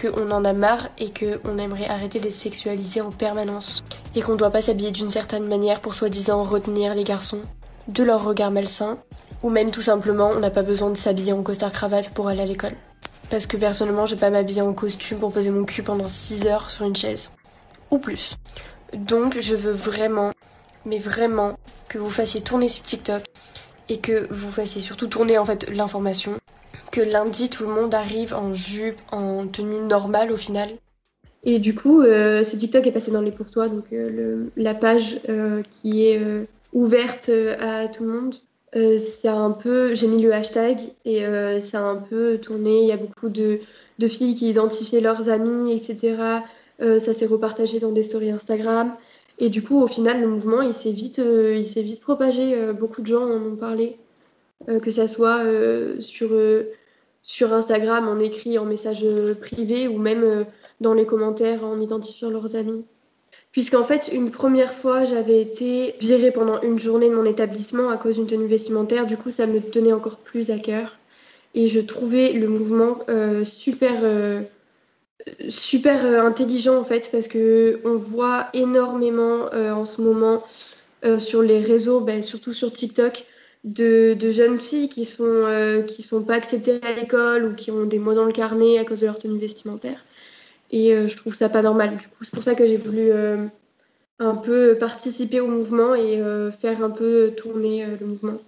qu'on 0.00 0.30
en 0.30 0.44
a 0.44 0.52
marre 0.52 0.88
et 0.98 1.10
qu'on 1.10 1.58
aimerait 1.58 1.88
arrêter 1.88 2.20
d'être 2.20 2.34
sexualisé 2.34 3.00
en 3.00 3.10
permanence. 3.10 3.82
Et 4.14 4.22
qu'on 4.22 4.36
doit 4.36 4.50
pas 4.50 4.62
s'habiller 4.62 4.90
d'une 4.90 5.10
certaine 5.10 5.46
manière 5.46 5.80
pour 5.80 5.94
soi-disant 5.94 6.42
retenir 6.42 6.94
les 6.94 7.04
garçons 7.04 7.40
de 7.88 8.02
leur 8.02 8.24
regard 8.24 8.50
malsain. 8.50 8.98
Ou 9.46 9.48
même 9.48 9.70
tout 9.70 9.80
simplement, 9.80 10.30
on 10.30 10.40
n'a 10.40 10.50
pas 10.50 10.64
besoin 10.64 10.90
de 10.90 10.96
s'habiller 10.96 11.32
en 11.32 11.44
costard 11.44 11.70
cravate 11.70 12.10
pour 12.10 12.26
aller 12.26 12.40
à 12.40 12.46
l'école. 12.46 12.72
Parce 13.30 13.46
que 13.46 13.56
personnellement, 13.56 14.04
je 14.04 14.16
vais 14.16 14.20
pas 14.20 14.30
m'habiller 14.30 14.60
en 14.60 14.72
costume 14.72 15.20
pour 15.20 15.32
poser 15.32 15.50
mon 15.50 15.64
cul 15.64 15.84
pendant 15.84 16.08
6 16.08 16.48
heures 16.48 16.68
sur 16.68 16.84
une 16.84 16.96
chaise. 16.96 17.30
Ou 17.92 17.98
plus. 17.98 18.38
Donc 18.92 19.38
je 19.38 19.54
veux 19.54 19.70
vraiment, 19.70 20.32
mais 20.84 20.98
vraiment, 20.98 21.56
que 21.88 21.96
vous 21.96 22.10
fassiez 22.10 22.40
tourner 22.40 22.68
sur 22.68 22.82
TikTok 22.82 23.22
et 23.88 24.00
que 24.00 24.26
vous 24.32 24.50
fassiez 24.50 24.80
surtout 24.80 25.06
tourner 25.06 25.38
en 25.38 25.44
fait 25.44 25.70
l'information 25.70 26.40
que 26.90 27.00
lundi 27.00 27.48
tout 27.48 27.62
le 27.62 27.72
monde 27.72 27.94
arrive 27.94 28.34
en 28.34 28.52
jupe, 28.52 28.98
en 29.12 29.46
tenue 29.46 29.78
normale 29.78 30.32
au 30.32 30.36
final. 30.36 30.70
Et 31.44 31.60
du 31.60 31.72
coup, 31.72 32.00
euh, 32.00 32.42
ce 32.42 32.56
TikTok 32.56 32.84
est 32.84 32.92
passé 32.92 33.12
dans 33.12 33.20
les 33.20 33.30
pourtois, 33.30 33.68
donc 33.68 33.84
euh, 33.92 34.46
la 34.56 34.74
page 34.74 35.20
euh, 35.28 35.62
qui 35.70 36.02
est 36.02 36.20
ouverte 36.72 37.30
à 37.60 37.86
tout 37.86 38.02
le 38.02 38.10
monde. 38.10 38.34
Euh, 38.76 38.98
c'est 38.98 39.28
un 39.28 39.52
peu, 39.52 39.94
j'ai 39.94 40.06
mis 40.06 40.20
le 40.20 40.32
hashtag 40.34 40.78
et 41.06 41.24
euh, 41.24 41.60
ça 41.60 41.78
a 41.80 41.82
un 41.82 41.96
peu 41.96 42.38
tourné. 42.38 42.82
Il 42.82 42.88
y 42.88 42.92
a 42.92 42.98
beaucoup 42.98 43.30
de, 43.30 43.60
filles 44.06 44.34
qui 44.34 44.50
identifiaient 44.50 45.00
leurs 45.00 45.30
amis, 45.30 45.72
etc. 45.72 46.42
Euh, 46.82 46.98
ça 46.98 47.14
s'est 47.14 47.26
repartagé 47.26 47.80
dans 47.80 47.92
des 47.92 48.02
stories 48.02 48.30
Instagram. 48.30 48.94
Et 49.38 49.48
du 49.48 49.62
coup, 49.62 49.82
au 49.82 49.86
final, 49.86 50.20
le 50.20 50.28
mouvement, 50.28 50.60
il 50.60 50.74
s'est 50.74 50.92
vite, 50.92 51.18
euh, 51.20 51.56
il 51.56 51.66
s'est 51.66 51.82
vite 51.82 52.00
propagé. 52.00 52.72
Beaucoup 52.72 53.02
de 53.02 53.06
gens 53.06 53.22
en 53.22 53.52
ont 53.52 53.56
parlé, 53.56 53.98
que 54.82 54.90
ça 54.90 55.08
soit 55.08 55.42
sur 56.00 56.30
sur 57.22 57.52
Instagram 57.52 58.08
en 58.08 58.20
écrit, 58.20 58.58
en 58.58 58.64
message 58.64 59.04
privé 59.40 59.88
ou 59.88 59.98
même 59.98 60.46
dans 60.80 60.94
les 60.94 61.06
commentaires 61.06 61.64
en 61.64 61.80
identifiant 61.80 62.30
leurs 62.30 62.56
amis. 62.56 62.84
Puisqu'en 63.56 63.84
fait, 63.84 64.10
une 64.12 64.30
première 64.30 64.70
fois, 64.70 65.06
j'avais 65.06 65.40
été 65.40 65.94
virée 65.98 66.30
pendant 66.30 66.60
une 66.60 66.78
journée 66.78 67.08
de 67.08 67.14
mon 67.14 67.24
établissement 67.24 67.88
à 67.88 67.96
cause 67.96 68.16
d'une 68.16 68.26
tenue 68.26 68.46
vestimentaire. 68.46 69.06
Du 69.06 69.16
coup, 69.16 69.30
ça 69.30 69.46
me 69.46 69.60
tenait 69.60 69.94
encore 69.94 70.18
plus 70.18 70.50
à 70.50 70.58
cœur. 70.58 70.98
Et 71.54 71.66
je 71.68 71.80
trouvais 71.80 72.34
le 72.34 72.48
mouvement 72.48 72.98
euh, 73.08 73.46
super, 73.46 74.00
euh, 74.02 74.42
super 75.48 76.04
euh, 76.04 76.20
intelligent 76.20 76.76
en 76.76 76.84
fait, 76.84 77.08
parce 77.10 77.28
que 77.28 77.80
on 77.86 77.96
voit 77.96 78.48
énormément 78.52 79.46
en 79.54 79.86
ce 79.86 80.02
moment 80.02 80.44
sur 81.16 81.40
les 81.40 81.60
réseaux, 81.60 82.00
ben, 82.00 82.22
surtout 82.22 82.52
sur 82.52 82.70
TikTok, 82.70 83.24
de, 83.66 84.30
jeunes 84.30 84.60
filles 84.60 84.88
qui 84.88 85.04
sont, 85.04 85.24
euh, 85.24 85.82
qui 85.82 86.02
sont 86.02 86.22
pas 86.22 86.34
acceptées 86.34 86.80
à 86.82 86.92
l'école 86.92 87.46
ou 87.46 87.54
qui 87.54 87.70
ont 87.70 87.84
des 87.84 87.98
mots 87.98 88.14
dans 88.14 88.24
le 88.24 88.32
carnet 88.32 88.78
à 88.78 88.84
cause 88.84 89.00
de 89.00 89.06
leur 89.06 89.18
tenue 89.18 89.38
vestimentaire. 89.38 90.04
Et 90.70 90.92
euh, 90.92 91.08
je 91.08 91.16
trouve 91.16 91.34
ça 91.34 91.48
pas 91.48 91.62
normal. 91.62 91.96
Du 91.96 92.08
coup, 92.08 92.22
c'est 92.22 92.32
pour 92.32 92.42
ça 92.42 92.54
que 92.54 92.66
j'ai 92.66 92.76
voulu 92.76 93.10
euh, 93.10 93.46
un 94.18 94.34
peu 94.34 94.76
participer 94.78 95.40
au 95.40 95.46
mouvement 95.46 95.94
et 95.94 96.20
euh, 96.20 96.50
faire 96.50 96.82
un 96.82 96.90
peu 96.90 97.32
tourner 97.36 97.86
le 98.00 98.06
mouvement. 98.06 98.38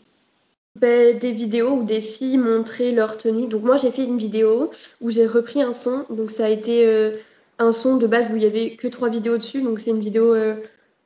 Ben, 0.76 1.18
des 1.18 1.32
vidéos 1.32 1.70
où 1.70 1.84
des 1.84 2.00
filles 2.00 2.38
montraient 2.38 2.92
leur 2.92 3.18
tenue. 3.18 3.48
Donc 3.48 3.64
moi 3.64 3.76
j'ai 3.76 3.90
fait 3.90 4.04
une 4.04 4.18
vidéo 4.18 4.70
où 5.00 5.10
j'ai 5.10 5.26
repris 5.26 5.60
un 5.60 5.72
son. 5.72 6.04
Donc 6.08 6.30
ça 6.30 6.46
a 6.46 6.48
été 6.50 7.18
un 7.58 7.72
son 7.72 7.96
de 7.96 8.06
base 8.06 8.30
où 8.30 8.36
il 8.36 8.44
y 8.44 8.46
avait 8.46 8.76
que 8.76 8.86
trois 8.86 9.08
vidéos 9.08 9.38
dessus. 9.38 9.60
Donc 9.60 9.80
c'est 9.80 9.90
une 9.90 9.98
vidéo 9.98 10.36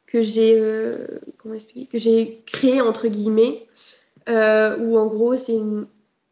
que 0.07 0.21
j'ai 0.21 0.61
que 1.41 1.99
j'ai 1.99 2.43
créée 2.45 2.83
entre 2.83 3.09
guillemets 3.09 3.67
où 4.29 4.99
en 4.99 5.07
gros 5.07 5.37
c'est 5.37 5.55
une... 5.55 5.87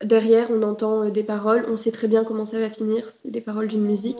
derrière 0.04 0.50
on 0.50 0.62
entend 0.62 1.08
des 1.08 1.22
paroles. 1.22 1.64
On 1.66 1.78
sait 1.78 1.92
très 1.92 2.08
bien 2.08 2.24
comment 2.24 2.44
ça 2.44 2.58
va 2.58 2.68
finir. 2.68 3.08
C'est 3.14 3.30
des 3.30 3.40
paroles 3.40 3.68
d'une 3.68 3.86
musique. 3.86 4.18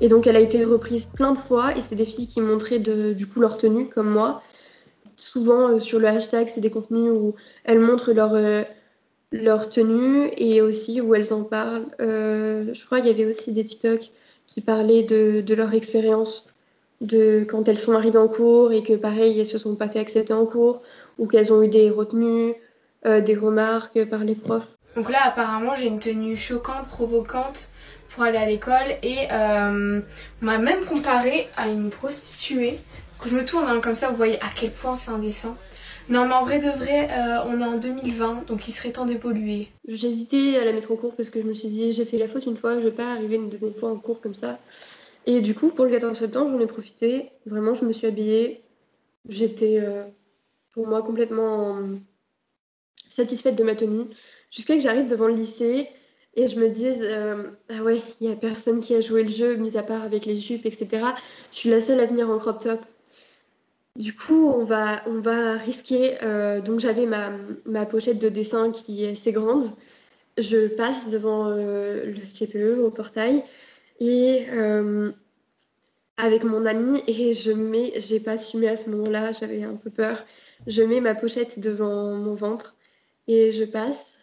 Et 0.00 0.08
donc 0.08 0.26
elle 0.26 0.36
a 0.36 0.40
été 0.40 0.64
reprise 0.64 1.06
plein 1.06 1.32
de 1.32 1.38
fois 1.38 1.76
et 1.76 1.82
c'est 1.82 1.94
des 1.94 2.04
filles 2.04 2.26
qui 2.26 2.40
montraient 2.40 2.78
du 2.78 3.26
coup 3.26 3.40
leur 3.40 3.58
tenue 3.58 3.88
comme 3.88 4.10
moi. 4.10 4.42
Souvent 5.16 5.68
euh, 5.68 5.78
sur 5.78 5.98
le 5.98 6.08
hashtag 6.08 6.48
c'est 6.48 6.60
des 6.60 6.70
contenus 6.70 7.10
où 7.10 7.34
elles 7.64 7.78
montrent 7.78 8.12
leur, 8.12 8.34
euh, 8.34 8.62
leur 9.32 9.68
tenue 9.68 10.30
et 10.38 10.62
aussi 10.62 11.00
où 11.00 11.14
elles 11.14 11.32
en 11.32 11.44
parlent. 11.44 11.86
Euh, 12.00 12.72
je 12.72 12.86
crois 12.86 13.00
qu'il 13.00 13.08
y 13.08 13.22
avait 13.22 13.30
aussi 13.30 13.52
des 13.52 13.64
TikTok 13.64 14.10
qui 14.46 14.60
parlaient 14.62 15.02
de, 15.02 15.42
de 15.42 15.54
leur 15.54 15.74
expérience 15.74 16.48
de 17.00 17.44
quand 17.48 17.68
elles 17.68 17.78
sont 17.78 17.92
arrivées 17.92 18.18
en 18.18 18.28
cours 18.28 18.72
et 18.72 18.82
que 18.82 18.94
pareil 18.94 19.38
elles 19.38 19.46
se 19.46 19.58
sont 19.58 19.76
pas 19.76 19.88
fait 19.88 20.00
accepter 20.00 20.32
en 20.32 20.46
cours 20.46 20.82
ou 21.18 21.26
qu'elles 21.26 21.52
ont 21.52 21.62
eu 21.62 21.68
des 21.68 21.90
retenues, 21.90 22.54
euh, 23.06 23.20
des 23.20 23.34
remarques 23.34 24.04
par 24.06 24.24
les 24.24 24.34
profs. 24.34 24.76
Donc 24.96 25.10
là, 25.10 25.18
apparemment, 25.24 25.74
j'ai 25.76 25.86
une 25.86 26.00
tenue 26.00 26.36
choquante, 26.36 26.88
provocante 26.88 27.68
aller 28.22 28.38
à 28.38 28.46
l'école 28.46 28.86
et 29.02 29.26
euh, 29.32 30.00
m'a 30.40 30.58
même 30.58 30.84
comparé 30.84 31.48
à 31.56 31.68
une 31.68 31.90
prostituée. 31.90 32.78
Que 33.20 33.28
je 33.28 33.34
me 33.34 33.44
tourne 33.44 33.66
hein, 33.66 33.80
comme 33.80 33.94
ça, 33.94 34.08
vous 34.08 34.16
voyez 34.16 34.36
à 34.36 34.48
quel 34.54 34.70
point 34.70 34.94
c'est 34.94 35.10
indécent. 35.10 35.56
Non, 36.08 36.26
mais 36.26 36.34
en 36.34 36.44
vrai 36.44 36.58
de 36.58 36.70
vrai, 36.70 37.08
euh, 37.10 37.44
on 37.46 37.60
est 37.60 37.64
en 37.64 37.76
2020, 37.76 38.46
donc 38.48 38.66
il 38.66 38.72
serait 38.72 38.90
temps 38.90 39.06
d'évoluer. 39.06 39.68
J'hésitais 39.86 40.56
à 40.56 40.64
la 40.64 40.72
mettre 40.72 40.90
en 40.90 40.96
cours 40.96 41.14
parce 41.14 41.30
que 41.30 41.40
je 41.40 41.46
me 41.46 41.54
suis 41.54 41.68
dit, 41.68 41.92
j'ai 41.92 42.04
fait 42.04 42.18
la 42.18 42.28
faute 42.28 42.46
une 42.46 42.56
fois, 42.56 42.80
je 42.80 42.86
vais 42.86 42.90
pas 42.90 43.12
arriver 43.12 43.36
une 43.36 43.48
deuxième 43.48 43.74
fois 43.74 43.90
en 43.90 43.96
cours 43.96 44.20
comme 44.20 44.34
ça. 44.34 44.58
Et 45.26 45.40
du 45.40 45.54
coup, 45.54 45.68
pour 45.68 45.84
le 45.84 45.90
14 45.92 46.18
septembre, 46.18 46.50
j'en 46.52 46.60
ai 46.60 46.66
profité. 46.66 47.30
Vraiment, 47.46 47.74
je 47.74 47.84
me 47.84 47.92
suis 47.92 48.06
habillée. 48.06 48.62
J'étais, 49.28 49.78
euh, 49.80 50.04
pour 50.72 50.88
moi, 50.88 51.02
complètement 51.02 51.78
satisfaite 53.10 53.54
de 53.56 53.62
ma 53.62 53.76
tenue. 53.76 54.06
Jusqu'à 54.50 54.74
que 54.74 54.80
j'arrive 54.80 55.06
devant 55.06 55.26
le 55.26 55.34
lycée 55.34 55.88
et 56.34 56.48
je 56.48 56.58
me 56.58 56.68
dise, 56.68 57.00
euh, 57.02 57.50
ah 57.68 57.82
ouais, 57.82 58.00
il 58.20 58.28
y 58.28 58.32
a 58.32 58.36
personne 58.36 58.80
qui 58.80 58.94
a 58.94 59.00
joué 59.00 59.22
le 59.24 59.28
jeu, 59.30 59.56
mis 59.56 59.76
à 59.76 59.82
part 59.82 60.02
avec 60.04 60.26
les 60.26 60.36
jupes, 60.36 60.66
etc. 60.66 61.14
Je 61.52 61.58
suis 61.58 61.70
la 61.70 61.80
seule 61.80 62.00
à 62.00 62.06
venir 62.06 62.30
en 62.30 62.38
crop 62.38 62.60
top. 62.60 62.80
Du 63.96 64.14
coup, 64.16 64.48
on 64.48 64.64
va, 64.64 65.02
on 65.06 65.20
va 65.20 65.56
risquer. 65.56 66.22
euh, 66.22 66.60
donc, 66.60 66.80
j'avais 66.80 67.06
ma, 67.06 67.32
ma 67.66 67.86
pochette 67.86 68.18
de 68.18 68.28
dessin 68.28 68.70
qui 68.72 69.04
est 69.04 69.10
assez 69.12 69.32
grande. 69.32 69.64
Je 70.38 70.68
passe 70.68 71.10
devant 71.10 71.48
euh, 71.50 72.04
le 72.06 72.20
CPE 72.20 72.78
au 72.80 72.90
portail 72.90 73.44
et 74.00 74.46
euh, 74.52 75.12
avec 76.16 76.44
mon 76.44 76.66
ami 76.66 77.02
et 77.06 77.34
je 77.34 77.52
mets, 77.52 77.92
j'ai 78.00 78.20
pas 78.20 78.32
assumé 78.32 78.68
à 78.68 78.76
ce 78.76 78.90
moment-là, 78.90 79.32
j'avais 79.32 79.64
un 79.64 79.76
peu 79.76 79.90
peur. 79.90 80.24
Je 80.66 80.82
mets 80.82 81.00
ma 81.00 81.14
pochette 81.14 81.58
devant 81.60 82.14
mon 82.14 82.34
ventre 82.34 82.76
et 83.28 83.52
je 83.52 83.64
passe. 83.64 84.19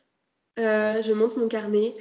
Euh, 0.59 1.01
je 1.01 1.13
monte 1.13 1.37
mon 1.37 1.47
carnet. 1.47 1.95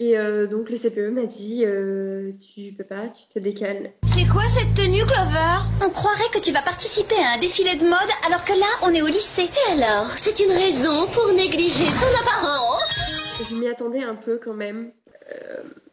Et 0.00 0.16
euh, 0.16 0.46
donc 0.46 0.70
le 0.70 0.78
CPE 0.78 1.10
m'a 1.10 1.24
dit 1.24 1.64
euh, 1.64 2.30
tu 2.54 2.72
peux 2.72 2.84
pas, 2.84 3.08
tu 3.08 3.26
te 3.26 3.40
décales. 3.40 3.92
C'est 4.06 4.26
quoi 4.26 4.42
cette 4.44 4.74
tenue, 4.74 5.04
Clover 5.04 5.58
On 5.84 5.90
croirait 5.90 6.30
que 6.32 6.38
tu 6.38 6.52
vas 6.52 6.62
participer 6.62 7.16
à 7.16 7.34
un 7.34 7.38
défilé 7.38 7.74
de 7.74 7.84
mode 7.84 8.10
alors 8.26 8.44
que 8.44 8.52
là, 8.52 8.66
on 8.82 8.94
est 8.94 9.02
au 9.02 9.08
lycée. 9.08 9.48
Et 9.68 9.72
alors, 9.72 10.10
c'est 10.16 10.38
une 10.38 10.52
raison 10.52 11.08
pour 11.08 11.32
négliger 11.32 11.86
son 11.86 12.22
apparence? 12.22 13.00
Je 13.50 13.54
m'y 13.56 13.68
attendais 13.68 14.04
un 14.04 14.14
peu 14.14 14.40
quand 14.42 14.54
même, 14.54 14.92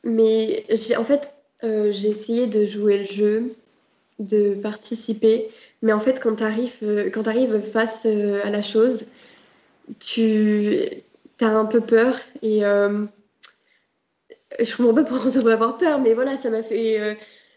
mais 0.04 0.66
j'ai 0.70 0.96
en 0.98 1.04
fait 1.04 1.32
euh, 1.64 1.92
j'ai 1.92 2.10
essayé 2.10 2.48
de 2.48 2.66
jouer 2.66 3.00
le 3.00 3.06
jeu, 3.06 3.56
de 4.20 4.54
participer, 4.56 5.50
mais 5.82 5.94
en 5.94 6.00
fait 6.00 6.20
quand 6.20 6.36
tu 6.36 6.44
arrives 6.44 7.10
quand 7.14 7.24
t'arrives 7.24 7.62
face 7.72 8.04
euh, 8.06 8.42
à 8.44 8.50
la 8.50 8.62
chose, 8.62 9.06
tu 10.00 10.90
as 11.44 11.50
un 11.50 11.66
peu 11.66 11.82
peur 11.82 12.18
et 12.42 12.66
euh, 12.66 13.06
je 14.60 14.76
comprends 14.76 14.94
pas 14.94 15.04
pourquoi 15.04 15.30
on 15.32 15.34
devrait 15.34 15.54
avoir 15.54 15.78
peur, 15.78 16.00
mais 16.00 16.14
voilà, 16.14 16.38
ça 16.38 16.50
m'a 16.50 16.64
fait. 16.64 17.00
euh, 17.00 17.14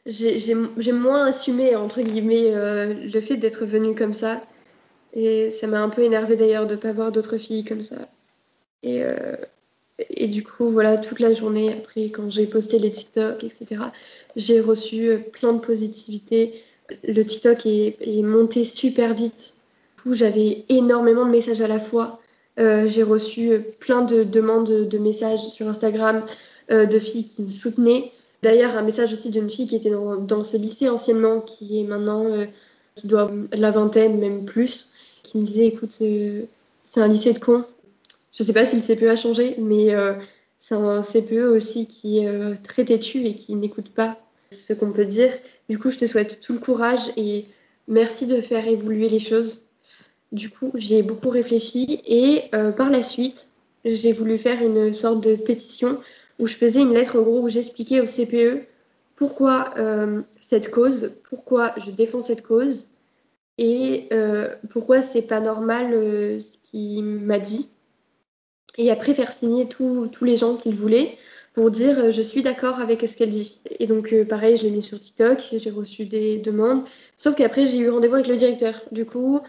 j'ai 0.06 0.92
moins 0.92 1.26
assumé, 1.26 1.76
entre 1.76 2.00
guillemets, 2.02 2.54
euh, 2.54 2.94
le 2.94 3.20
fait 3.20 3.36
d'être 3.36 3.66
venue 3.66 3.94
comme 3.94 4.14
ça. 4.14 4.42
Et 5.14 5.50
ça 5.50 5.66
m'a 5.66 5.80
un 5.80 5.88
peu 5.88 6.02
énervé 6.02 6.36
d'ailleurs 6.36 6.66
de 6.66 6.76
pas 6.76 6.92
voir 6.92 7.12
d'autres 7.12 7.38
filles 7.38 7.64
comme 7.64 7.82
ça. 7.82 8.08
Et, 8.82 9.02
euh, 9.02 9.36
et 9.98 10.28
du 10.28 10.44
coup, 10.44 10.70
voilà, 10.70 10.96
toute 10.98 11.20
la 11.20 11.34
journée, 11.34 11.72
après, 11.72 12.10
quand 12.10 12.30
j'ai 12.30 12.46
posté 12.46 12.78
les 12.78 12.90
TikTok, 12.90 13.44
etc., 13.44 13.92
j'ai 14.36 14.60
reçu 14.60 15.18
plein 15.32 15.52
de 15.52 15.60
positivité. 15.60 16.62
Le 17.04 17.22
TikTok 17.22 17.66
est, 17.66 17.96
est 18.00 18.22
monté 18.22 18.64
super 18.64 19.14
vite. 19.14 19.54
Du 19.96 20.02
coup, 20.02 20.14
j'avais 20.14 20.64
énormément 20.68 21.26
de 21.26 21.30
messages 21.30 21.60
à 21.60 21.68
la 21.68 21.80
fois. 21.80 22.20
Euh, 22.58 22.88
j'ai 22.88 23.04
reçu 23.04 23.50
euh, 23.50 23.60
plein 23.78 24.02
de 24.02 24.24
demandes 24.24 24.88
de 24.88 24.98
messages 24.98 25.46
sur 25.48 25.68
Instagram 25.68 26.24
euh, 26.70 26.86
de 26.86 26.98
filles 26.98 27.24
qui 27.24 27.42
me 27.42 27.50
soutenaient. 27.50 28.10
D'ailleurs, 28.42 28.76
un 28.76 28.82
message 28.82 29.12
aussi 29.12 29.30
d'une 29.30 29.48
fille 29.48 29.68
qui 29.68 29.76
était 29.76 29.90
dans, 29.90 30.44
ce 30.44 30.56
lycée 30.56 30.88
anciennement, 30.88 31.40
qui 31.40 31.80
est 31.80 31.84
maintenant, 31.84 32.24
qui 32.94 33.08
doit 33.08 33.28
la 33.52 33.72
vingtaine, 33.72 34.20
même 34.20 34.44
plus, 34.44 34.90
qui 35.24 35.38
me 35.38 35.44
disait, 35.44 35.66
écoute, 35.66 35.90
c'est 35.90 36.48
un 37.00 37.08
lycée 37.08 37.32
de 37.32 37.40
cons. 37.40 37.64
Je 38.32 38.44
sais 38.44 38.52
pas 38.52 38.64
si 38.64 38.76
le 38.76 38.82
CPE 38.82 39.08
a 39.08 39.16
changé, 39.16 39.56
mais 39.58 39.92
c'est 40.60 40.76
un 40.76 41.02
CPE 41.02 41.50
aussi 41.50 41.88
qui 41.88 42.20
est 42.20 42.62
très 42.62 42.84
têtu 42.84 43.24
et 43.24 43.34
qui 43.34 43.56
n'écoute 43.56 43.88
pas 43.88 44.16
ce 44.52 44.72
qu'on 44.72 44.92
peut 44.92 45.04
dire. 45.04 45.32
Du 45.68 45.76
coup, 45.76 45.90
je 45.90 45.98
te 45.98 46.06
souhaite 46.06 46.40
tout 46.40 46.52
le 46.52 46.60
courage 46.60 47.10
et 47.16 47.44
merci 47.88 48.26
de 48.26 48.40
faire 48.40 48.68
évoluer 48.68 49.08
les 49.08 49.18
choses. 49.18 49.62
Du 50.32 50.50
coup, 50.50 50.72
j'y 50.74 50.96
ai 50.96 51.02
beaucoup 51.02 51.30
réfléchi 51.30 52.02
et 52.06 52.44
euh, 52.54 52.70
par 52.70 52.90
la 52.90 53.02
suite, 53.02 53.48
j'ai 53.84 54.12
voulu 54.12 54.36
faire 54.36 54.62
une 54.62 54.92
sorte 54.92 55.24
de 55.24 55.36
pétition 55.36 56.00
où 56.38 56.46
je 56.46 56.54
faisais 56.54 56.82
une 56.82 56.92
lettre 56.92 57.18
en 57.18 57.22
gros 57.22 57.40
où 57.40 57.48
j'expliquais 57.48 58.00
au 58.00 58.04
CPE 58.04 58.66
pourquoi 59.16 59.74
euh, 59.78 60.22
cette 60.40 60.70
cause, 60.70 61.12
pourquoi 61.24 61.74
je 61.84 61.90
défends 61.90 62.22
cette 62.22 62.42
cause 62.42 62.88
et 63.56 64.06
euh, 64.12 64.54
pourquoi 64.70 65.02
c'est 65.02 65.22
pas 65.22 65.40
normal 65.40 65.92
ce 65.92 66.56
qu'il 66.62 67.04
m'a 67.04 67.38
dit. 67.38 67.70
Et 68.76 68.90
après 68.92 69.14
faire 69.14 69.32
signer 69.32 69.66
tous 69.66 70.10
les 70.20 70.36
gens 70.36 70.56
qu'il 70.56 70.74
voulait 70.74 71.16
pour 71.54 71.72
dire 71.72 72.12
je 72.12 72.22
suis 72.22 72.42
d'accord 72.42 72.78
avec 72.78 73.00
ce 73.08 73.16
qu'elle 73.16 73.30
dit. 73.30 73.58
Et 73.80 73.86
donc 73.86 74.14
pareil, 74.28 74.56
je 74.58 74.64
l'ai 74.64 74.70
mis 74.70 74.82
sur 74.82 75.00
TikTok, 75.00 75.38
j'ai 75.52 75.70
reçu 75.70 76.04
des 76.04 76.36
demandes. 76.36 76.84
Sauf 77.16 77.34
qu'après 77.34 77.66
j'ai 77.66 77.78
eu 77.78 77.88
rendez-vous 77.88 78.14
avec 78.14 78.28
le 78.28 78.36
directeur. 78.36 78.82
Du 78.92 79.04
coup, 79.04 79.40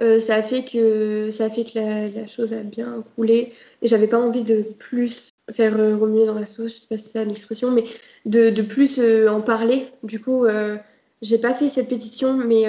euh, 0.00 0.20
ça 0.20 0.36
a 0.36 0.42
fait 0.42 0.64
que 0.64 1.30
ça 1.30 1.46
a 1.46 1.50
fait 1.50 1.64
que 1.64 1.78
la, 1.78 2.26
chose 2.26 2.52
a 2.52 2.62
bien 2.62 3.02
coulé 3.14 3.52
et 3.82 3.88
j'avais 3.88 4.06
pas 4.06 4.18
envie 4.18 4.42
de 4.42 4.62
plus 4.62 5.30
faire 5.52 5.78
euh, 5.78 5.96
remuer 5.96 6.26
dans 6.26 6.34
la 6.34 6.46
sauce, 6.46 6.74
je 6.74 6.80
sais 6.80 6.86
pas 6.88 6.98
si 6.98 7.10
c'est 7.10 7.24
l'expression, 7.24 7.70
mais 7.70 7.84
de, 8.24 8.62
plus 8.62 8.98
euh, 8.98 9.28
en 9.28 9.40
parler. 9.40 9.88
Du 10.02 10.20
coup, 10.20 10.44
euh, 10.44 10.76
j'ai 11.22 11.38
pas 11.38 11.54
fait 11.54 11.68
cette 11.68 11.88
pétition, 11.88 12.36
mais 12.36 12.64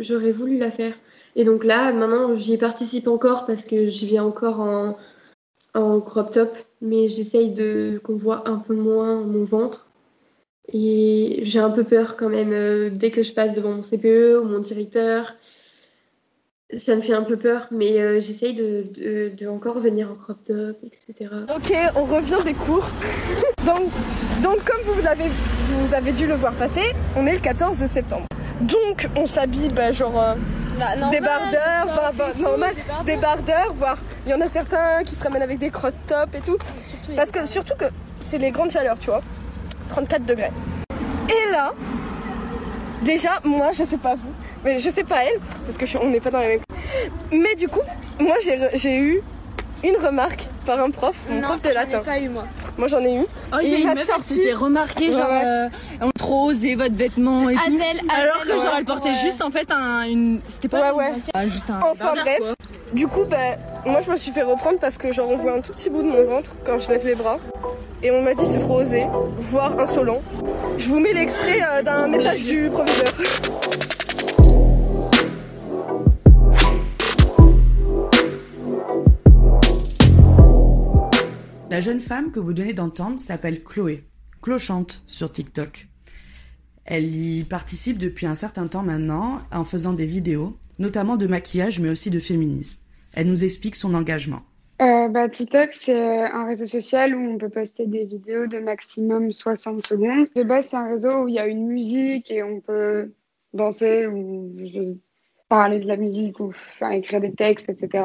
j'aurais 0.00 0.32
voulu 0.32 0.58
la 0.58 0.70
faire. 0.70 0.94
Et 1.36 1.44
donc 1.44 1.64
là, 1.64 1.92
maintenant, 1.92 2.36
j'y 2.36 2.56
participe 2.56 3.08
encore 3.08 3.46
parce 3.46 3.64
que 3.64 3.88
j'y 3.88 4.06
viens 4.06 4.24
encore 4.24 4.60
en, 4.60 4.96
en 5.74 6.00
crop 6.00 6.30
top, 6.30 6.54
mais 6.80 7.08
j'essaye 7.08 7.50
de 7.50 8.00
qu'on 8.02 8.16
voit 8.16 8.48
un 8.48 8.56
peu 8.56 8.74
moins 8.74 9.20
mon 9.22 9.44
ventre. 9.44 9.88
Et 10.72 11.40
j'ai 11.42 11.58
un 11.58 11.70
peu 11.70 11.82
peur 11.82 12.16
quand 12.16 12.28
même 12.28 12.90
dès 12.90 13.10
que 13.10 13.24
je 13.24 13.32
passe 13.32 13.56
devant 13.56 13.72
mon 13.72 13.82
CPE 13.82 14.40
ou 14.40 14.44
mon 14.44 14.60
directeur. 14.60 15.34
Ça 16.78 16.94
me 16.94 17.00
fait 17.00 17.14
un 17.14 17.22
peu 17.24 17.36
peur, 17.36 17.66
mais 17.72 17.98
euh, 18.00 18.20
j'essaye 18.20 18.54
de, 18.54 18.84
de, 18.94 19.32
de 19.36 19.48
encore 19.48 19.80
venir 19.80 20.08
en 20.10 20.14
crop 20.14 20.38
top, 20.46 20.76
etc. 20.84 21.28
Ok, 21.54 21.74
on 21.96 22.04
revient 22.04 22.38
des 22.44 22.54
cours. 22.54 22.88
donc, 23.66 23.90
donc 24.42 24.62
comme 24.64 24.80
vous 24.94 25.02
l'avez, 25.02 25.24
vous 25.68 25.94
avez 25.94 26.12
dû 26.12 26.26
le 26.28 26.34
voir 26.34 26.52
passer, 26.54 26.94
on 27.16 27.26
est 27.26 27.34
le 27.34 27.40
14 27.40 27.76
septembre. 27.86 28.26
Donc 28.60 29.08
on 29.16 29.26
s'habille 29.26 29.68
bah, 29.70 29.90
genre 29.90 30.16
euh, 30.20 30.34
normal, 30.78 31.10
débardeurs, 31.10 31.86
genre, 31.86 32.12
voire- 32.14 32.32
tout, 32.34 32.42
normal, 32.42 32.74
il 34.26 34.30
y 34.30 34.34
en 34.34 34.40
a 34.40 34.48
certains 34.48 35.02
qui 35.04 35.16
se 35.16 35.24
ramènent 35.24 35.42
avec 35.42 35.58
des 35.58 35.70
crop 35.70 35.94
tops 36.06 36.38
et 36.38 36.40
tout. 36.40 36.58
Parce 37.16 37.32
que 37.32 37.44
surtout 37.46 37.74
que 37.76 37.86
c'est 38.20 38.38
les 38.38 38.52
grandes 38.52 38.70
chaleurs, 38.70 38.98
tu 39.00 39.06
vois. 39.06 39.22
34 39.88 40.24
degrés. 40.24 40.52
Et 41.28 41.50
là, 41.52 41.72
déjà, 43.02 43.40
moi, 43.44 43.72
je 43.72 43.82
sais 43.82 43.98
pas 43.98 44.14
vous, 44.14 44.30
mais 44.64 44.78
je 44.78 44.88
sais 44.90 45.04
pas 45.04 45.24
elle, 45.24 45.38
parce 45.66 45.76
que 45.78 45.86
je 45.86 45.90
suis- 45.90 45.98
on 46.02 46.08
n'est 46.08 46.20
pas 46.20 46.30
dans 46.30 46.40
les 46.40 46.48
mêmes. 46.48 46.60
Mais 47.32 47.54
du 47.54 47.68
coup, 47.68 47.80
moi, 48.18 48.36
j'ai 48.74 48.96
eu 48.96 49.20
une 49.82 49.96
remarque 49.96 50.46
par 50.66 50.78
un 50.80 50.90
prof, 50.90 51.14
mon 51.30 51.36
Non, 51.36 51.42
prof 51.48 51.62
de 51.62 51.68
j'en 51.68 51.70
ai 51.70 51.74
latin. 51.74 52.00
pas 52.00 52.18
eu, 52.18 52.28
moi. 52.28 52.44
Moi, 52.76 52.88
j'en 52.88 53.00
ai 53.00 53.14
eu. 53.16 53.20
Oh, 53.52 53.56
il 53.62 53.68
y 53.68 53.74
a 53.74 53.78
il 53.78 53.82
une 53.86 53.94
m'a 53.94 54.04
sorti- 54.04 54.52
remarquer, 54.52 55.08
Ouais, 55.08 55.14
genre, 55.14 55.30
ouais. 55.30 55.42
euh, 55.44 55.68
on 56.02 56.10
trop 56.10 56.46
osé 56.50 56.74
votre 56.74 56.94
vêtement 56.94 57.48
et 57.48 57.54
tout. 57.54 57.60
Adèle, 57.66 58.00
Alors 58.08 58.36
que, 58.38 58.42
Adèle, 58.42 58.56
genre, 58.56 58.64
ouais, 58.66 58.70
elle 58.78 58.84
portait 58.84 59.08
ouais. 59.10 59.14
juste, 59.24 59.42
en 59.42 59.50
fait, 59.50 59.70
un, 59.70 60.02
une. 60.02 60.40
C'était 60.48 60.68
pas 60.68 60.92
Ouais, 60.94 61.08
une 61.08 61.14
ouais. 61.14 61.20
ah, 61.34 61.44
juste 61.44 61.70
un. 61.70 61.80
Enfin 61.90 62.12
bref, 62.14 62.38
quoi. 62.40 62.54
du 62.92 63.06
coup, 63.06 63.24
ben, 63.30 63.56
moi 63.86 64.00
je 64.04 64.10
me 64.10 64.16
suis 64.16 64.32
fait 64.32 64.42
reprendre 64.42 64.78
parce 64.80 64.98
que 64.98 65.10
genre 65.12 65.30
on 65.30 65.36
voit 65.36 65.52
un 65.54 65.60
tout 65.60 65.72
petit 65.72 65.88
bout 65.90 66.02
de 66.02 66.08
mon 66.08 66.24
ventre 66.24 66.54
quand 66.66 66.78
je 66.78 66.88
lève 66.90 67.06
les 67.06 67.14
bras. 67.14 67.38
Et 68.02 68.10
on 68.10 68.22
m'a 68.22 68.34
dit 68.34 68.46
c'est 68.46 68.60
trop 68.60 68.80
osé, 68.80 69.06
voire 69.38 69.78
insolent. 69.78 70.20
Je 70.78 70.88
vous 70.88 71.00
mets 71.00 71.12
l'extrait 71.14 71.60
euh, 71.62 71.82
d'un 71.82 72.08
message 72.08 72.44
du 72.44 72.68
proviseur. 72.70 73.12
La 81.70 81.80
jeune 81.80 82.00
femme 82.00 82.32
que 82.32 82.40
vous 82.40 82.48
venez 82.48 82.72
d'entendre 82.72 83.20
s'appelle 83.20 83.62
Chloé. 83.62 84.02
Clochante 84.42 85.04
sur 85.06 85.30
TikTok. 85.30 85.86
Elle 86.84 87.14
y 87.14 87.44
participe 87.44 87.96
depuis 87.96 88.26
un 88.26 88.34
certain 88.34 88.66
temps 88.66 88.82
maintenant 88.82 89.38
en 89.52 89.62
faisant 89.62 89.92
des 89.92 90.04
vidéos, 90.04 90.56
notamment 90.80 91.16
de 91.16 91.28
maquillage 91.28 91.78
mais 91.78 91.88
aussi 91.88 92.10
de 92.10 92.18
féminisme. 92.18 92.80
Elle 93.12 93.28
nous 93.28 93.44
explique 93.44 93.76
son 93.76 93.94
engagement. 93.94 94.42
Euh, 94.82 95.06
bah, 95.10 95.28
TikTok, 95.28 95.70
c'est 95.72 96.24
un 96.24 96.44
réseau 96.44 96.66
social 96.66 97.14
où 97.14 97.20
on 97.20 97.38
peut 97.38 97.50
poster 97.50 97.86
des 97.86 98.04
vidéos 98.04 98.48
de 98.48 98.58
maximum 98.58 99.30
60 99.30 99.86
secondes. 99.86 100.26
De 100.34 100.42
base, 100.42 100.70
c'est 100.70 100.76
un 100.76 100.88
réseau 100.88 101.22
où 101.22 101.28
il 101.28 101.34
y 101.34 101.38
a 101.38 101.46
une 101.46 101.68
musique 101.68 102.32
et 102.32 102.42
on 102.42 102.58
peut 102.60 103.12
danser 103.54 104.08
ou 104.08 104.52
parler 105.48 105.78
de 105.78 105.86
la 105.86 105.96
musique 105.96 106.40
ou 106.40 106.52
écrire 106.90 107.20
des 107.20 107.32
textes, 107.32 107.68
etc. 107.68 108.02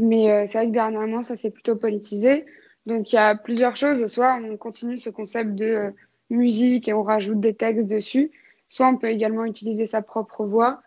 Mais 0.00 0.30
euh, 0.30 0.46
c'est 0.46 0.58
vrai 0.58 0.66
que 0.68 0.72
dernièrement, 0.72 1.22
ça 1.22 1.36
s'est 1.36 1.50
plutôt 1.50 1.76
politisé. 1.76 2.46
Donc, 2.86 3.12
il 3.12 3.16
y 3.16 3.18
a 3.18 3.34
plusieurs 3.34 3.76
choses. 3.76 4.06
Soit 4.06 4.36
on 4.42 4.56
continue 4.56 4.98
ce 4.98 5.10
concept 5.10 5.54
de 5.54 5.66
euh, 5.66 5.90
musique 6.30 6.88
et 6.88 6.92
on 6.92 7.02
rajoute 7.02 7.40
des 7.40 7.54
textes 7.54 7.88
dessus, 7.88 8.30
soit 8.68 8.88
on 8.88 8.96
peut 8.96 9.10
également 9.10 9.44
utiliser 9.44 9.86
sa 9.86 10.02
propre 10.02 10.44
voix 10.44 10.82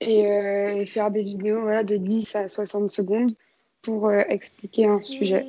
et, 0.00 0.26
euh, 0.26 0.76
et 0.76 0.86
faire 0.86 1.10
des 1.10 1.22
vidéos 1.22 1.62
voilà, 1.62 1.84
de 1.84 1.96
10 1.96 2.36
à 2.36 2.48
60 2.48 2.90
secondes 2.90 3.34
pour 3.82 4.08
euh, 4.08 4.22
expliquer 4.28 4.86
un 4.86 4.98
sujet. 4.98 5.44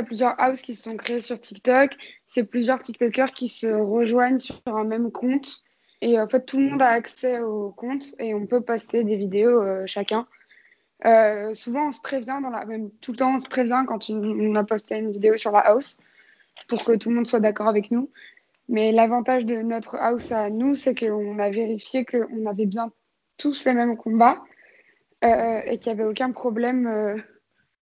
Y 0.00 0.04
plusieurs 0.04 0.36
houses 0.38 0.62
qui 0.62 0.74
se 0.74 0.82
sont 0.82 0.96
créés 0.96 1.20
sur 1.20 1.40
TikTok. 1.40 1.96
C'est 2.28 2.44
plusieurs 2.44 2.82
TikTokers 2.82 3.32
qui 3.32 3.48
se 3.48 3.66
rejoignent 3.66 4.38
sur 4.38 4.60
un 4.66 4.84
même 4.84 5.10
compte. 5.10 5.62
Et 6.00 6.20
en 6.20 6.28
fait, 6.28 6.44
tout 6.44 6.58
le 6.58 6.70
monde 6.70 6.82
a 6.82 6.88
accès 6.88 7.40
au 7.40 7.70
compte 7.70 8.04
et 8.18 8.34
on 8.34 8.46
peut 8.46 8.60
poster 8.60 9.04
des 9.04 9.16
vidéos 9.16 9.60
euh, 9.62 9.84
chacun. 9.86 10.26
Euh, 11.04 11.54
souvent, 11.54 11.88
on 11.88 11.92
se 11.92 12.00
prévient, 12.00 12.38
dans 12.42 12.50
la... 12.50 12.64
même 12.64 12.90
tout 13.00 13.12
le 13.12 13.18
temps, 13.18 13.34
on 13.34 13.38
se 13.38 13.48
prévient 13.48 13.84
quand 13.86 14.10
on 14.10 14.54
a 14.54 14.64
posté 14.64 14.98
une 14.98 15.12
vidéo 15.12 15.36
sur 15.36 15.50
la 15.52 15.60
house 15.60 15.96
pour 16.68 16.84
que 16.84 16.96
tout 16.96 17.08
le 17.10 17.16
monde 17.16 17.26
soit 17.26 17.40
d'accord 17.40 17.68
avec 17.68 17.90
nous. 17.90 18.10
Mais 18.68 18.92
l'avantage 18.92 19.46
de 19.46 19.62
notre 19.62 19.96
house 19.96 20.30
à 20.30 20.50
nous, 20.50 20.74
c'est 20.74 20.94
qu'on 20.94 21.38
a 21.38 21.50
vérifié 21.50 22.04
qu'on 22.04 22.46
avait 22.46 22.66
bien 22.66 22.92
tous 23.38 23.64
les 23.64 23.72
mêmes 23.72 23.96
combats 23.96 24.42
euh, 25.24 25.60
et 25.64 25.78
qu'il 25.78 25.92
n'y 25.92 26.00
avait 26.00 26.08
aucun 26.08 26.32
problème 26.32 26.86
euh, 26.86 27.16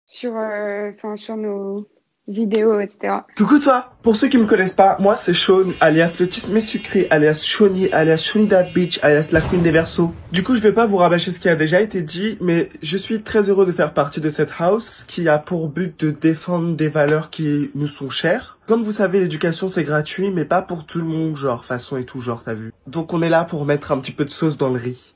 sur, 0.05 0.35
euh, 0.35 0.91
sur 1.15 1.37
nos 1.37 1.87
etc. 2.27 3.19
Coucou 3.35 3.59
toi 3.59 3.93
Pour 4.03 4.15
ceux 4.15 4.27
qui 4.27 4.37
me 4.37 4.45
connaissent 4.45 4.73
pas, 4.73 4.95
moi 4.99 5.15
c'est 5.15 5.33
Sean, 5.33 5.63
alias 5.79 6.17
le 6.19 6.27
tismé 6.27 6.61
sucré, 6.61 7.07
alias 7.09 7.43
Shawnee, 7.45 7.91
alias 7.91 8.31
That 8.49 8.71
Bitch, 8.73 8.99
alias 9.03 9.29
la 9.31 9.41
queen 9.41 9.61
des 9.61 9.71
versos. 9.71 10.13
Du 10.31 10.43
coup, 10.43 10.55
je 10.55 10.61
vais 10.61 10.71
pas 10.71 10.85
vous 10.85 10.97
rabâcher 10.97 11.31
ce 11.31 11.39
qui 11.39 11.49
a 11.49 11.55
déjà 11.55 11.81
été 11.81 12.01
dit, 12.01 12.37
mais 12.39 12.69
je 12.81 12.97
suis 12.97 13.21
très 13.23 13.49
heureux 13.49 13.65
de 13.65 13.71
faire 13.71 13.93
partie 13.93 14.21
de 14.21 14.29
cette 14.29 14.51
house 14.59 15.03
qui 15.07 15.27
a 15.27 15.39
pour 15.39 15.67
but 15.67 15.99
de 15.99 16.11
défendre 16.11 16.75
des 16.75 16.89
valeurs 16.89 17.29
qui 17.29 17.71
nous 17.75 17.87
sont 17.87 18.09
chères. 18.09 18.59
Comme 18.67 18.83
vous 18.83 18.91
savez, 18.91 19.19
l'éducation 19.19 19.67
c'est 19.67 19.83
gratuit, 19.83 20.31
mais 20.31 20.45
pas 20.45 20.61
pour 20.61 20.85
tout 20.85 20.99
le 20.99 21.05
monde, 21.05 21.35
genre 21.35 21.65
façon 21.65 21.97
et 21.97 22.05
tout, 22.05 22.21
genre 22.21 22.43
t'as 22.43 22.53
vu. 22.53 22.71
Donc 22.87 23.13
on 23.13 23.21
est 23.21 23.29
là 23.29 23.43
pour 23.43 23.65
mettre 23.65 23.91
un 23.91 23.99
petit 23.99 24.11
peu 24.13 24.25
de 24.25 24.29
sauce 24.29 24.57
dans 24.57 24.69
le 24.69 24.79
riz. 24.79 25.15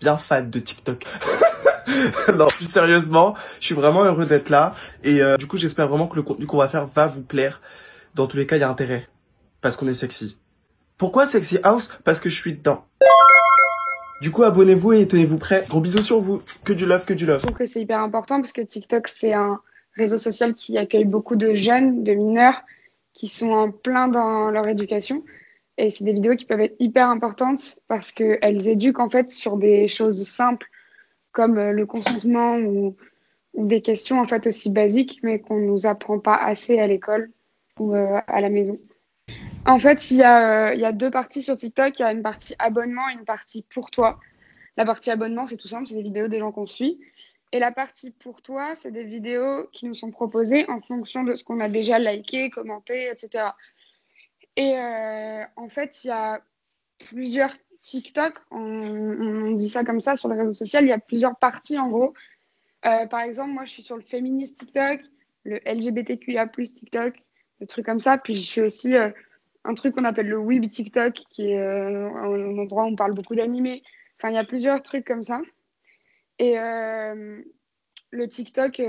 Bien 0.00 0.16
fan 0.16 0.50
de 0.50 0.58
TikTok. 0.58 1.06
non, 2.36 2.46
plus 2.46 2.68
sérieusement, 2.68 3.34
je 3.60 3.66
suis 3.66 3.74
vraiment 3.74 4.04
heureux 4.04 4.26
d'être 4.26 4.50
là. 4.50 4.74
Et 5.04 5.22
euh, 5.22 5.36
du 5.36 5.46
coup, 5.46 5.56
j'espère 5.56 5.88
vraiment 5.88 6.08
que 6.08 6.16
le 6.16 6.22
contenu 6.22 6.46
qu'on 6.46 6.58
va 6.58 6.68
faire 6.68 6.86
va 6.86 7.06
vous 7.06 7.22
plaire. 7.22 7.60
Dans 8.14 8.26
tous 8.26 8.36
les 8.36 8.46
cas, 8.46 8.56
il 8.56 8.60
y 8.60 8.64
a 8.64 8.68
intérêt. 8.68 9.08
Parce 9.60 9.76
qu'on 9.76 9.86
est 9.86 9.94
sexy. 9.94 10.36
Pourquoi 10.96 11.26
Sexy 11.26 11.58
House? 11.62 11.88
Parce 12.04 12.20
que 12.20 12.28
je 12.28 12.36
suis 12.36 12.54
dedans. 12.54 12.84
Du 14.20 14.30
coup, 14.30 14.42
abonnez-vous 14.42 14.92
et 14.92 15.08
tenez-vous 15.08 15.38
prêts. 15.38 15.64
Gros 15.68 15.80
bisous 15.80 16.02
sur 16.02 16.20
vous. 16.20 16.42
Que 16.64 16.72
du 16.72 16.84
love, 16.84 17.06
que 17.06 17.14
du 17.14 17.24
love. 17.24 17.40
Je 17.40 17.46
trouve 17.46 17.56
que 17.56 17.66
c'est 17.66 17.80
hyper 17.80 18.00
important 18.00 18.40
parce 18.40 18.52
que 18.52 18.60
TikTok, 18.60 19.08
c'est 19.08 19.32
un 19.32 19.60
réseau 19.94 20.18
social 20.18 20.54
qui 20.54 20.76
accueille 20.76 21.06
beaucoup 21.06 21.36
de 21.36 21.54
jeunes, 21.54 22.04
de 22.04 22.12
mineurs, 22.12 22.62
qui 23.14 23.28
sont 23.28 23.50
en 23.50 23.70
plein 23.70 24.08
dans 24.08 24.50
leur 24.50 24.68
éducation. 24.68 25.24
Et 25.78 25.88
c'est 25.88 26.04
des 26.04 26.12
vidéos 26.12 26.36
qui 26.36 26.44
peuvent 26.44 26.60
être 26.60 26.76
hyper 26.78 27.08
importantes 27.08 27.78
parce 27.88 28.12
qu'elles 28.12 28.68
éduquent 28.68 29.00
en 29.00 29.08
fait 29.08 29.30
sur 29.30 29.56
des 29.56 29.88
choses 29.88 30.22
simples 30.28 30.66
comme 31.32 31.58
euh, 31.58 31.72
le 31.72 31.86
consentement 31.86 32.56
ou, 32.56 32.96
des 33.54 33.82
questions 33.82 34.20
en 34.20 34.26
fait 34.28 34.46
aussi 34.46 34.70
basiques 34.70 35.20
mais 35.24 35.40
qu'on 35.40 35.58
nous 35.58 35.84
apprend 35.84 36.20
pas 36.20 36.36
assez 36.36 36.78
à 36.78 36.86
l'école 36.86 37.32
ou 37.78 37.94
euh, 37.94 38.20
à 38.26 38.40
la 38.40 38.48
maison. 38.48 38.78
En 39.66 39.78
fait, 39.78 40.10
il 40.10 40.18
y, 40.18 40.22
a, 40.22 40.70
euh, 40.70 40.74
il 40.74 40.80
y 40.80 40.84
a 40.84 40.92
deux 40.92 41.10
parties 41.10 41.42
sur 41.42 41.56
TikTok. 41.56 41.98
Il 41.98 42.02
y 42.02 42.04
a 42.04 42.12
une 42.12 42.22
partie 42.22 42.54
abonnement 42.58 43.08
et 43.10 43.14
une 43.14 43.24
partie 43.24 43.62
pour 43.62 43.90
toi. 43.90 44.18
La 44.76 44.84
partie 44.84 45.10
abonnement, 45.10 45.46
c'est 45.46 45.56
tout 45.56 45.68
simple, 45.68 45.86
c'est 45.86 45.96
des 45.96 46.02
vidéos 46.02 46.28
des 46.28 46.38
gens 46.38 46.52
qu'on 46.52 46.66
suit. 46.66 47.00
Et 47.52 47.58
la 47.58 47.72
partie 47.72 48.12
pour 48.12 48.40
toi, 48.40 48.74
c'est 48.74 48.92
des 48.92 49.04
vidéos 49.04 49.66
qui 49.72 49.86
nous 49.86 49.94
sont 49.94 50.10
proposées 50.10 50.68
en 50.70 50.80
fonction 50.80 51.24
de 51.24 51.34
ce 51.34 51.44
qu'on 51.44 51.60
a 51.60 51.68
déjà 51.68 51.98
liké, 51.98 52.50
commenté, 52.50 53.10
etc. 53.10 53.44
Et 54.56 54.74
en 55.56 55.68
fait, 55.68 56.04
il 56.04 56.08
y 56.08 56.10
a 56.10 56.40
plusieurs 56.98 57.52
TikTok, 57.82 58.34
on, 58.50 59.52
dit 59.52 59.68
ça 59.68 59.84
comme 59.84 60.00
ça 60.00 60.16
sur 60.16 60.28
les 60.28 60.38
réseaux 60.38 60.52
sociaux, 60.52 60.80
il 60.82 60.88
y 60.88 60.92
a 60.92 60.98
plusieurs 60.98 61.36
parties 61.36 61.78
en 61.78 61.88
gros. 61.88 62.14
Euh, 62.86 63.06
par 63.06 63.20
exemple, 63.20 63.50
moi 63.52 63.64
je 63.64 63.70
suis 63.70 63.82
sur 63.82 63.96
le 63.96 64.02
féministe 64.02 64.58
TikTok, 64.58 65.00
le 65.44 65.60
LGBTQIA, 65.66 66.46
TikTok, 66.48 67.14
des 67.60 67.66
trucs 67.66 67.86
comme 67.86 68.00
ça. 68.00 68.18
Puis 68.18 68.36
je 68.36 68.50
suis 68.50 68.60
aussi 68.60 68.96
euh, 68.96 69.10
un 69.64 69.74
truc 69.74 69.94
qu'on 69.94 70.04
appelle 70.04 70.28
le 70.28 70.38
Weeb 70.38 70.68
TikTok, 70.68 71.14
qui 71.30 71.50
est 71.50 71.58
euh, 71.58 72.08
un 72.10 72.58
endroit 72.58 72.84
où 72.84 72.88
on 72.88 72.96
parle 72.96 73.14
beaucoup 73.14 73.34
d'animés. 73.34 73.82
Enfin, 74.18 74.30
il 74.30 74.34
y 74.34 74.38
a 74.38 74.44
plusieurs 74.44 74.82
trucs 74.82 75.06
comme 75.06 75.22
ça. 75.22 75.40
Et 76.38 76.54
le 76.54 78.28
TikTok, 78.28 78.80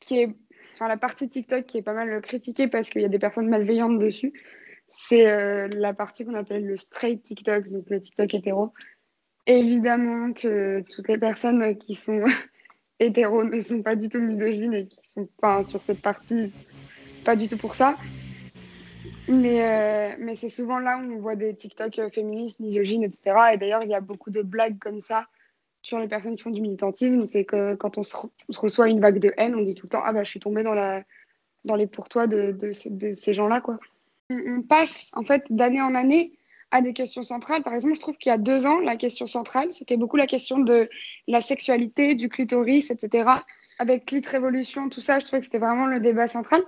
qui 0.00 0.18
est, 0.18 0.34
enfin, 0.74 0.88
la 0.88 0.96
partie 0.96 1.28
TikTok 1.28 1.66
qui 1.66 1.78
est 1.78 1.82
pas 1.82 1.92
mal 1.92 2.22
critiquée 2.22 2.68
parce 2.68 2.88
qu'il 2.88 3.02
y 3.02 3.04
a 3.04 3.08
des 3.08 3.18
personnes 3.18 3.48
malveillantes 3.48 3.98
dessus, 3.98 4.32
c'est 4.92 5.26
euh, 5.26 5.68
la 5.68 5.94
partie 5.94 6.24
qu'on 6.24 6.34
appelle 6.34 6.66
le 6.66 6.76
straight 6.76 7.22
TikTok, 7.22 7.68
donc 7.68 7.88
le 7.88 8.00
TikTok 8.00 8.34
hétéro. 8.34 8.72
Évidemment 9.46 10.32
que 10.34 10.84
toutes 10.88 11.08
les 11.08 11.18
personnes 11.18 11.76
qui 11.78 11.94
sont 11.94 12.22
hétéros 13.00 13.44
ne 13.44 13.58
sont 13.60 13.82
pas 13.82 13.96
du 13.96 14.08
tout 14.08 14.20
misogynes 14.20 14.74
et 14.74 14.86
qui 14.86 15.00
sont 15.02 15.28
pas 15.40 15.64
sur 15.64 15.82
cette 15.82 16.02
partie, 16.02 16.52
pas 17.24 17.36
du 17.36 17.48
tout 17.48 17.56
pour 17.56 17.74
ça. 17.74 17.96
Mais, 19.28 19.62
euh, 19.62 20.16
mais 20.18 20.36
c'est 20.36 20.50
souvent 20.50 20.78
là 20.78 20.98
où 20.98 21.10
on 21.10 21.18
voit 21.20 21.36
des 21.36 21.54
TikTok 21.56 22.10
féministes, 22.12 22.60
misogynes, 22.60 23.04
etc. 23.04 23.34
Et 23.54 23.56
d'ailleurs, 23.56 23.82
il 23.82 23.88
y 23.88 23.94
a 23.94 24.00
beaucoup 24.00 24.30
de 24.30 24.42
blagues 24.42 24.78
comme 24.78 25.00
ça 25.00 25.26
sur 25.80 25.98
les 25.98 26.08
personnes 26.08 26.36
qui 26.36 26.42
font 26.42 26.50
du 26.50 26.60
militantisme. 26.60 27.24
C'est 27.24 27.44
que 27.44 27.74
quand 27.76 27.96
on 27.96 28.02
se, 28.02 28.14
reçoit 28.56 28.90
une 28.90 29.00
vague 29.00 29.20
de 29.20 29.32
haine, 29.38 29.54
on 29.54 29.62
dit 29.62 29.74
tout 29.74 29.86
le 29.86 29.90
temps 29.90 30.02
Ah 30.04 30.12
bah, 30.12 30.22
je 30.22 30.28
suis 30.28 30.40
tombée 30.40 30.62
dans, 30.62 30.74
la, 30.74 31.02
dans 31.64 31.76
les 31.76 31.86
pourtois 31.86 32.26
de, 32.26 32.52
de, 32.52 32.72
de 32.90 33.14
ces 33.14 33.32
gens-là, 33.32 33.62
quoi. 33.62 33.78
On, 34.46 34.62
passe, 34.62 35.10
en 35.14 35.22
fait, 35.22 35.44
d'année 35.50 35.80
en 35.80 35.94
année 35.94 36.32
à 36.70 36.80
des 36.80 36.92
questions 36.92 37.22
centrales. 37.22 37.62
Par 37.62 37.74
exemple, 37.74 37.94
je 37.94 38.00
trouve 38.00 38.16
qu'il 38.16 38.30
y 38.30 38.34
a 38.34 38.38
deux 38.38 38.66
ans, 38.66 38.78
la 38.80 38.96
question 38.96 39.26
centrale, 39.26 39.70
c'était 39.70 39.96
beaucoup 39.96 40.16
la 40.16 40.26
question 40.26 40.58
de 40.58 40.88
la 41.28 41.40
sexualité, 41.40 42.14
du 42.14 42.28
clitoris, 42.28 42.90
etc. 42.90 43.28
Avec 43.78 44.06
Clit 44.06 44.22
Révolution, 44.26 44.88
tout 44.88 45.00
ça, 45.00 45.18
je 45.18 45.26
trouvais 45.26 45.40
que 45.40 45.46
c'était 45.46 45.58
vraiment 45.58 45.86
le 45.86 46.00
débat 46.00 46.28
central. 46.28 46.62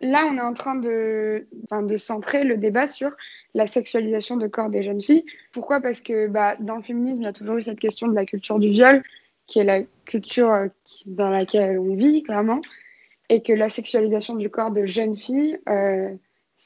Là, 0.00 0.26
on 0.28 0.36
est 0.36 0.42
en 0.42 0.54
train 0.54 0.74
de, 0.74 1.46
de 1.70 1.96
centrer 1.96 2.44
le 2.44 2.56
débat 2.56 2.86
sur 2.86 3.10
la 3.54 3.66
sexualisation 3.66 4.36
de 4.36 4.46
corps 4.48 4.70
des 4.70 4.82
jeunes 4.82 5.00
filles. 5.00 5.24
Pourquoi? 5.52 5.80
Parce 5.80 6.00
que 6.00 6.26
bah, 6.26 6.56
dans 6.58 6.76
le 6.76 6.82
féminisme, 6.82 7.22
il 7.22 7.24
y 7.24 7.28
a 7.28 7.32
toujours 7.32 7.56
eu 7.56 7.62
cette 7.62 7.78
question 7.78 8.08
de 8.08 8.14
la 8.14 8.26
culture 8.26 8.58
du 8.58 8.68
viol, 8.68 9.02
qui 9.46 9.60
est 9.60 9.64
la 9.64 9.82
culture 10.04 10.52
euh, 10.52 10.68
dans 11.06 11.30
laquelle 11.30 11.78
on 11.78 11.94
vit, 11.94 12.22
clairement, 12.22 12.60
et 13.28 13.42
que 13.42 13.52
la 13.52 13.68
sexualisation 13.68 14.34
du 14.34 14.50
corps 14.50 14.70
de 14.70 14.86
jeunes 14.86 15.16
filles, 15.16 15.58
euh, 15.68 16.14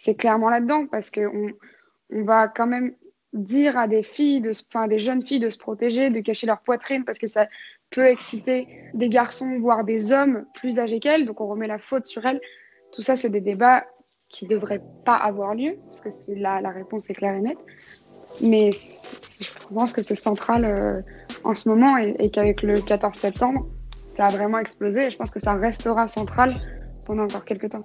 c'est 0.00 0.14
clairement 0.14 0.48
là-dedans, 0.48 0.86
parce 0.86 1.10
qu'on 1.10 1.48
on 2.10 2.22
va 2.22 2.46
quand 2.48 2.66
même 2.66 2.94
dire 3.32 3.76
à 3.76 3.88
des 3.88 4.02
filles, 4.02 4.48
enfin, 4.70 4.86
des 4.86 4.98
jeunes 4.98 5.26
filles 5.26 5.40
de 5.40 5.50
se 5.50 5.58
protéger, 5.58 6.10
de 6.10 6.20
cacher 6.20 6.46
leur 6.46 6.60
poitrine, 6.60 7.04
parce 7.04 7.18
que 7.18 7.26
ça 7.26 7.48
peut 7.90 8.06
exciter 8.06 8.68
des 8.94 9.08
garçons, 9.08 9.58
voire 9.58 9.84
des 9.84 10.12
hommes 10.12 10.44
plus 10.54 10.78
âgés 10.78 11.00
qu'elles, 11.00 11.26
donc 11.26 11.40
on 11.40 11.48
remet 11.48 11.66
la 11.66 11.78
faute 11.78 12.06
sur 12.06 12.24
elles. 12.24 12.40
Tout 12.92 13.02
ça, 13.02 13.16
c'est 13.16 13.28
des 13.28 13.40
débats 13.40 13.84
qui 14.28 14.44
ne 14.44 14.50
devraient 14.50 14.82
pas 15.04 15.16
avoir 15.16 15.54
lieu, 15.54 15.76
parce 15.84 16.00
que 16.00 16.32
là, 16.32 16.60
la 16.60 16.70
réponse 16.70 17.10
est 17.10 17.14
claire 17.14 17.34
et 17.34 17.40
nette. 17.40 17.58
Mais 18.40 18.70
je 18.72 19.74
pense 19.74 19.92
que 19.92 20.02
c'est 20.02 20.14
central 20.14 20.64
euh, 20.64 21.00
en 21.44 21.54
ce 21.54 21.68
moment 21.68 21.98
et, 21.98 22.14
et 22.20 22.30
qu'avec 22.30 22.62
le 22.62 22.80
14 22.80 23.16
septembre, 23.16 23.66
ça 24.16 24.26
a 24.26 24.28
vraiment 24.28 24.58
explosé 24.58 25.06
et 25.06 25.10
je 25.10 25.16
pense 25.16 25.30
que 25.30 25.40
ça 25.40 25.54
restera 25.54 26.06
central 26.08 26.60
pendant 27.04 27.24
encore 27.24 27.44
quelques 27.44 27.70
temps. 27.70 27.84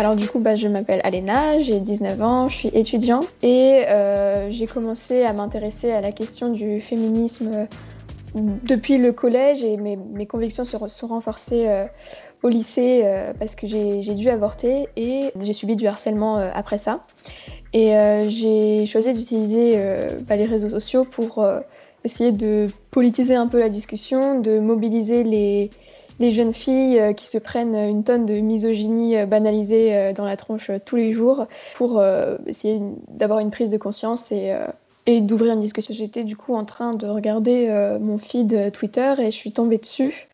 Alors 0.00 0.16
du 0.16 0.26
coup, 0.26 0.38
bah, 0.38 0.56
je 0.56 0.66
m'appelle 0.66 1.02
Alena, 1.04 1.60
j'ai 1.60 1.78
19 1.78 2.22
ans, 2.22 2.48
je 2.48 2.56
suis 2.56 2.68
étudiante 2.72 3.26
et 3.42 3.84
euh, 3.86 4.48
j'ai 4.48 4.66
commencé 4.66 5.24
à 5.24 5.34
m'intéresser 5.34 5.92
à 5.92 6.00
la 6.00 6.10
question 6.10 6.50
du 6.50 6.80
féminisme 6.80 7.50
euh, 7.52 7.66
depuis 8.34 8.96
le 8.96 9.12
collège 9.12 9.62
et 9.62 9.76
mes, 9.76 10.24
convictions 10.26 10.64
se 10.64 10.78
sont 10.88 11.06
renforcées 11.06 11.68
euh, 11.68 11.84
au 12.42 12.48
lycée 12.48 13.04
parce 13.38 13.54
que 13.54 13.66
j'ai 13.66 14.14
dû 14.14 14.30
avorter 14.30 14.88
et 14.96 15.32
j'ai 15.38 15.52
subi 15.52 15.76
du 15.76 15.86
harcèlement 15.86 16.36
après 16.36 16.78
ça. 16.78 17.04
Et 17.74 17.92
j'ai 18.28 18.86
choisi 18.86 19.12
d'utiliser 19.12 19.78
bah, 20.26 20.36
les 20.36 20.46
réseaux 20.46 20.70
sociaux 20.70 21.04
pour 21.04 21.44
essayer 22.04 22.32
de 22.32 22.68
politiser 22.90 23.34
un 23.34 23.48
peu 23.48 23.58
la 23.58 23.68
discussion, 23.68 24.40
de 24.40 24.60
mobiliser 24.60 25.24
les, 25.24 25.68
les 26.20 26.30
jeunes 26.30 26.52
filles 26.52 27.00
euh, 27.00 27.12
qui 27.12 27.26
se 27.26 27.38
prennent 27.38 27.74
une 27.74 28.04
tonne 28.04 28.26
de 28.26 28.34
misogynie 28.34 29.16
euh, 29.16 29.26
banalisée 29.26 29.96
euh, 29.96 30.12
dans 30.12 30.26
la 30.26 30.36
tronche 30.36 30.70
tous 30.84 30.96
les 30.96 31.12
jours 31.12 31.46
pour 31.74 32.02
essayer 32.46 32.80
d'avoir 33.08 33.40
une 33.40 33.50
prise 33.50 33.70
de 33.70 33.78
conscience 33.78 34.30
et, 34.30 34.52
d'ouvrir 35.06 35.54
une 35.54 35.60
discussion. 35.60 35.92
J'étais 35.94 36.22
du 36.22 36.36
coup 36.36 36.54
en 36.54 36.64
train 36.64 36.94
de 36.94 37.06
regarder 37.06 37.68
mon 38.00 38.18
feed 38.18 38.70
Twitter 38.72 39.14
et 39.18 39.30
je 39.30 39.36
suis 39.36 39.50
tombée 39.50 39.78
dessus. 39.78 40.28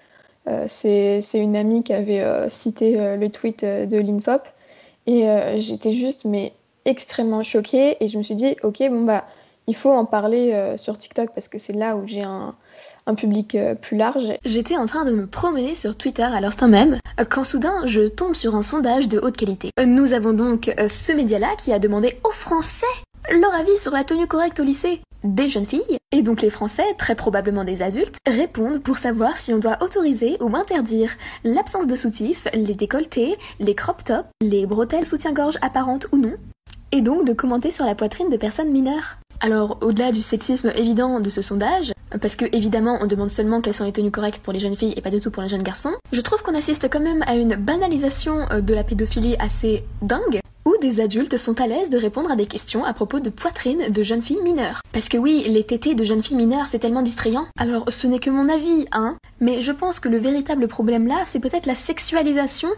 C'est 0.66 1.22
une 1.34 1.56
amie 1.56 1.82
qui 1.82 1.92
avait 1.92 2.50
cité 2.50 3.16
le 3.16 3.28
tweet 3.30 3.64
de 3.64 3.96
l'Infop 3.96 4.42
et 5.06 5.24
j'étais 5.56 5.92
juste 5.92 6.24
mais 6.24 6.52
extrêmement 6.84 7.42
choquée 7.42 7.96
et 8.04 8.08
je 8.08 8.18
me 8.18 8.22
suis 8.22 8.34
dit 8.34 8.56
ok 8.62 8.82
bon 8.90 9.04
bah 9.04 9.24
il 9.66 9.74
faut 9.74 9.92
en 9.92 10.04
parler 10.04 10.74
sur 10.76 10.98
TikTok 10.98 11.30
parce 11.34 11.48
que 11.48 11.58
c'est 11.58 11.72
là 11.72 11.96
où 11.96 12.06
j'ai 12.06 12.22
un, 12.22 12.54
un 13.06 13.14
public 13.14 13.54
euh, 13.54 13.74
plus 13.74 13.96
large. 13.96 14.32
J'étais 14.44 14.76
en 14.76 14.86
train 14.86 15.04
de 15.04 15.12
me 15.12 15.26
promener 15.26 15.74
sur 15.74 15.96
Twitter 15.96 16.22
à 16.22 16.40
l'instant 16.40 16.68
même, 16.68 16.98
euh, 17.20 17.24
quand 17.24 17.44
soudain 17.44 17.86
je 17.86 18.08
tombe 18.08 18.34
sur 18.34 18.54
un 18.54 18.62
sondage 18.62 19.08
de 19.08 19.18
haute 19.18 19.36
qualité. 19.36 19.70
Euh, 19.78 19.86
Nous 19.86 20.12
avons 20.12 20.32
donc 20.32 20.74
ce 20.88 21.12
média-là 21.12 21.48
qui 21.62 21.72
a 21.72 21.78
demandé 21.78 22.18
aux 22.24 22.32
Français 22.32 22.86
leur 23.30 23.54
avis 23.54 23.76
sur 23.78 23.92
la 23.92 24.04
tenue 24.04 24.26
correcte 24.26 24.60
au 24.60 24.64
lycée 24.64 25.00
des 25.24 25.48
jeunes 25.48 25.66
filles, 25.66 25.98
et 26.12 26.22
donc 26.22 26.40
les 26.40 26.50
Français, 26.50 26.84
très 26.98 27.16
probablement 27.16 27.64
des 27.64 27.82
adultes, 27.82 28.18
répondent 28.28 28.80
pour 28.80 28.98
savoir 28.98 29.36
si 29.38 29.52
on 29.52 29.58
doit 29.58 29.78
autoriser 29.80 30.36
ou 30.40 30.54
interdire 30.54 31.10
l'absence 31.42 31.88
de 31.88 31.96
soutif, 31.96 32.46
les 32.54 32.74
décolletés, 32.74 33.36
les 33.58 33.74
crop 33.74 34.04
tops, 34.04 34.28
les 34.40 34.66
bretelles 34.66 35.06
soutien-gorge 35.06 35.58
apparentes 35.62 36.06
ou 36.12 36.18
non, 36.18 36.34
et 36.92 37.00
donc 37.00 37.26
de 37.26 37.32
commenter 37.32 37.72
sur 37.72 37.86
la 37.86 37.96
poitrine 37.96 38.30
de 38.30 38.36
personnes 38.36 38.70
mineures. 38.70 39.16
Alors, 39.40 39.78
au-delà 39.82 40.12
du 40.12 40.22
sexisme 40.22 40.72
évident 40.74 41.20
de 41.20 41.28
ce 41.28 41.42
sondage, 41.42 41.92
parce 42.20 42.36
que 42.36 42.44
évidemment 42.52 42.98
on 43.00 43.06
demande 43.06 43.30
seulement 43.30 43.60
quelles 43.60 43.74
sont 43.74 43.84
les 43.84 43.92
tenues 43.92 44.10
correctes 44.10 44.42
pour 44.42 44.52
les 44.52 44.60
jeunes 44.60 44.76
filles 44.76 44.94
et 44.96 45.02
pas 45.02 45.10
du 45.10 45.20
tout 45.20 45.30
pour 45.30 45.42
les 45.42 45.48
jeunes 45.48 45.62
garçons, 45.62 45.92
je 46.12 46.20
trouve 46.20 46.42
qu'on 46.42 46.54
assiste 46.54 46.88
quand 46.90 47.00
même 47.00 47.22
à 47.26 47.34
une 47.34 47.56
banalisation 47.56 48.46
euh, 48.50 48.60
de 48.60 48.74
la 48.74 48.84
pédophilie 48.84 49.36
assez 49.38 49.84
dingue, 50.02 50.40
où 50.64 50.74
des 50.80 51.00
adultes 51.00 51.36
sont 51.36 51.60
à 51.60 51.66
l'aise 51.66 51.90
de 51.90 51.98
répondre 51.98 52.30
à 52.30 52.36
des 52.36 52.46
questions 52.46 52.84
à 52.84 52.94
propos 52.94 53.20
de 53.20 53.30
poitrine 53.30 53.90
de 53.90 54.02
jeunes 54.02 54.22
filles 54.22 54.42
mineures. 54.42 54.80
Parce 54.92 55.08
que 55.08 55.18
oui, 55.18 55.44
les 55.48 55.64
tétés 55.64 55.94
de 55.94 56.04
jeunes 56.04 56.22
filles 56.22 56.36
mineures 56.36 56.66
c'est 56.66 56.78
tellement 56.78 57.02
distrayant. 57.02 57.46
Alors 57.58 57.84
ce 57.88 58.06
n'est 58.06 58.20
que 58.20 58.30
mon 58.30 58.48
avis, 58.48 58.86
hein, 58.92 59.16
mais 59.40 59.60
je 59.60 59.72
pense 59.72 60.00
que 60.00 60.08
le 60.08 60.18
véritable 60.18 60.68
problème 60.68 61.06
là, 61.06 61.24
c'est 61.26 61.40
peut-être 61.40 61.66
la 61.66 61.74
sexualisation 61.74 62.68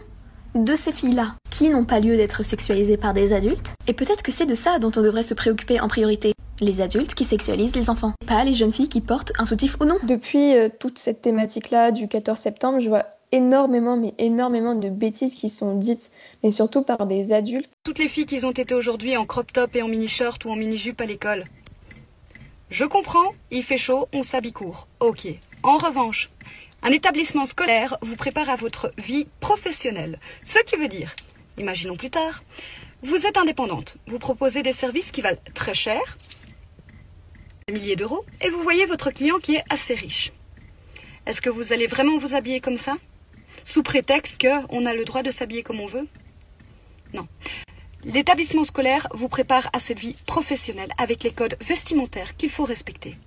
de 0.55 0.75
ces 0.75 0.91
filles-là, 0.91 1.35
qui 1.51 1.69
n'ont 1.69 1.85
pas 1.85 1.99
lieu 1.99 2.17
d'être 2.17 2.43
sexualisées 2.43 2.97
par 2.97 3.13
des 3.13 3.33
adultes, 3.33 3.71
et 3.87 3.93
peut-être 3.93 4.23
que 4.23 4.31
c'est 4.31 4.47
de 4.47 4.55
ça 4.55 4.79
dont 4.79 4.91
on 4.95 5.01
devrait 5.01 5.23
se 5.23 5.35
préoccuper 5.35 5.79
en 5.79 5.87
priorité. 5.87 6.33
Les 6.61 6.81
adultes 6.81 7.13
qui 7.13 7.23
sexualisent 7.23 7.75
les 7.75 7.89
enfants, 7.89 8.13
pas 8.27 8.43
les 8.43 8.53
jeunes 8.53 8.73
filles 8.73 8.89
qui 8.89 8.99
portent 8.99 9.31
un 9.37 9.45
soutif 9.45 9.77
ou 9.79 9.85
non. 9.85 9.97
Depuis 10.03 10.55
euh, 10.55 10.67
toute 10.67 10.99
cette 10.99 11.21
thématique-là 11.21 11.91
du 11.91 12.09
14 12.09 12.37
septembre, 12.37 12.81
je 12.81 12.89
vois 12.89 13.05
énormément, 13.31 13.95
mais 13.95 14.13
énormément 14.17 14.75
de 14.75 14.89
bêtises 14.89 15.35
qui 15.35 15.47
sont 15.47 15.75
dites, 15.75 16.11
mais 16.43 16.51
surtout 16.51 16.81
par 16.81 17.05
des 17.05 17.31
adultes. 17.31 17.69
Toutes 17.85 17.99
les 17.99 18.09
filles 18.09 18.25
qui 18.25 18.43
ont 18.43 18.51
été 18.51 18.73
aujourd'hui 18.73 19.15
en 19.15 19.25
crop 19.25 19.53
top 19.53 19.73
et 19.77 19.81
en 19.81 19.87
mini-short 19.87 20.43
ou 20.43 20.49
en 20.49 20.57
mini-jupe 20.57 20.99
à 20.99 21.05
l'école. 21.05 21.45
Je 22.69 22.83
comprends, 22.83 23.33
il 23.51 23.63
fait 23.63 23.77
chaud, 23.77 24.09
on 24.13 24.21
s'habille 24.21 24.51
court. 24.51 24.87
Ok. 24.99 25.27
En 25.63 25.77
revanche, 25.77 26.29
un 26.83 26.91
établissement 26.91 27.45
scolaire 27.45 27.97
vous 28.01 28.15
prépare 28.15 28.49
à 28.49 28.57
votre 28.57 28.91
vie 28.97 29.27
professionnelle. 29.39 30.19
Ce 30.43 30.59
qui 30.65 30.75
veut 30.75 30.89
dire, 30.89 31.15
imaginons 31.57 31.95
plus 31.95 32.09
tard, 32.09 32.43
vous 33.01 33.25
êtes 33.25 33.37
indépendante, 33.37 33.95
vous 34.07 34.19
proposez 34.19 34.61
des 34.61 34.73
services 34.73 35.11
qui 35.11 35.21
valent 35.21 35.39
très 35.53 35.73
cher, 35.73 36.01
milliers 37.71 37.95
d'euros, 37.95 38.25
et 38.41 38.49
vous 38.49 38.61
voyez 38.61 38.85
votre 38.85 39.11
client 39.11 39.39
qui 39.39 39.55
est 39.55 39.63
assez 39.69 39.93
riche. 39.93 40.31
Est-ce 41.25 41.41
que 41.41 41.49
vous 41.49 41.73
allez 41.73 41.87
vraiment 41.87 42.17
vous 42.17 42.33
habiller 42.33 42.59
comme 42.59 42.77
ça 42.77 42.97
Sous 43.63 43.83
prétexte 43.83 44.41
qu'on 44.41 44.85
a 44.85 44.93
le 44.93 45.05
droit 45.05 45.23
de 45.23 45.31
s'habiller 45.31 45.63
comme 45.63 45.79
on 45.79 45.87
veut? 45.87 46.07
Non. 47.13 47.27
L'établissement 48.03 48.63
scolaire 48.63 49.07
vous 49.13 49.27
prépare 49.27 49.69
à 49.73 49.79
cette 49.79 49.99
vie 49.99 50.15
professionnelle 50.25 50.91
avec 50.97 51.23
les 51.23 51.31
codes 51.31 51.57
vestimentaires 51.61 52.37
qu'il 52.37 52.49
faut 52.49 52.63
respecter. 52.63 53.17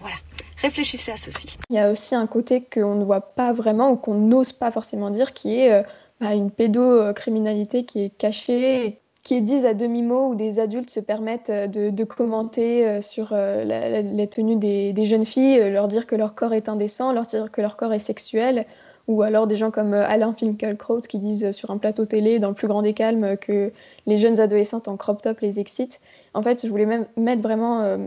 Voilà. 0.00 0.16
Réfléchissez 0.60 1.12
à 1.12 1.16
ceci. 1.16 1.58
Il 1.70 1.76
y 1.76 1.78
a 1.78 1.90
aussi 1.90 2.14
un 2.14 2.26
côté 2.26 2.62
qu'on 2.62 2.94
ne 2.94 3.04
voit 3.04 3.20
pas 3.20 3.52
vraiment 3.52 3.90
ou 3.90 3.96
qu'on 3.96 4.14
n'ose 4.14 4.52
pas 4.52 4.70
forcément 4.70 5.10
dire, 5.10 5.32
qui 5.32 5.60
est 5.60 5.72
euh, 5.72 5.82
bah, 6.20 6.34
une 6.34 6.50
pédocriminalité 6.50 7.84
qui 7.84 8.04
est 8.04 8.10
cachée, 8.10 9.00
qui 9.26 9.42
dite 9.42 9.64
à 9.64 9.74
demi-mot, 9.74 10.28
où 10.28 10.34
des 10.36 10.60
adultes 10.60 10.88
se 10.88 11.00
permettent 11.00 11.50
euh, 11.50 11.66
de, 11.66 12.04
commenter 12.04 12.86
euh, 12.86 13.02
sur 13.02 13.30
euh, 13.32 13.64
la, 13.64 14.00
la- 14.00 14.26
tenue 14.28 14.54
des, 14.54 15.04
jeunes 15.04 15.26
filles, 15.26 15.68
leur 15.68 15.88
dire 15.88 16.06
que 16.06 16.14
leur 16.14 16.36
corps 16.36 16.54
est 16.54 16.68
indécent, 16.68 17.12
leur 17.12 17.26
dire 17.26 17.50
que 17.50 17.60
leur 17.60 17.76
corps 17.76 17.92
est 17.92 17.98
sexuel, 17.98 18.66
ou 19.08 19.22
alors 19.22 19.48
des 19.48 19.56
gens 19.56 19.72
comme 19.72 19.94
Alain 19.94 20.32
Finkielkraut 20.32 21.00
qui 21.00 21.18
disent 21.18 21.50
sur 21.50 21.72
un 21.72 21.78
plateau 21.78 22.06
télé, 22.06 22.38
dans 22.38 22.50
le 22.50 22.54
plus 22.54 22.68
grand 22.68 22.82
des 22.82 22.94
calmes, 22.94 23.36
que 23.36 23.72
les 24.06 24.16
jeunes 24.16 24.38
adolescentes 24.38 24.86
en 24.86 24.96
crop 24.96 25.20
top 25.20 25.40
les 25.40 25.58
excitent. 25.58 26.00
En 26.32 26.42
fait, 26.42 26.64
je 26.64 26.70
voulais 26.70 26.86
même 26.86 27.06
mettre 27.16 27.42
vraiment 27.42 27.98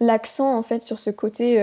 l'accent 0.00 0.56
en 0.56 0.62
fait 0.62 0.82
sur 0.84 1.00
ce 1.00 1.10
côté 1.10 1.58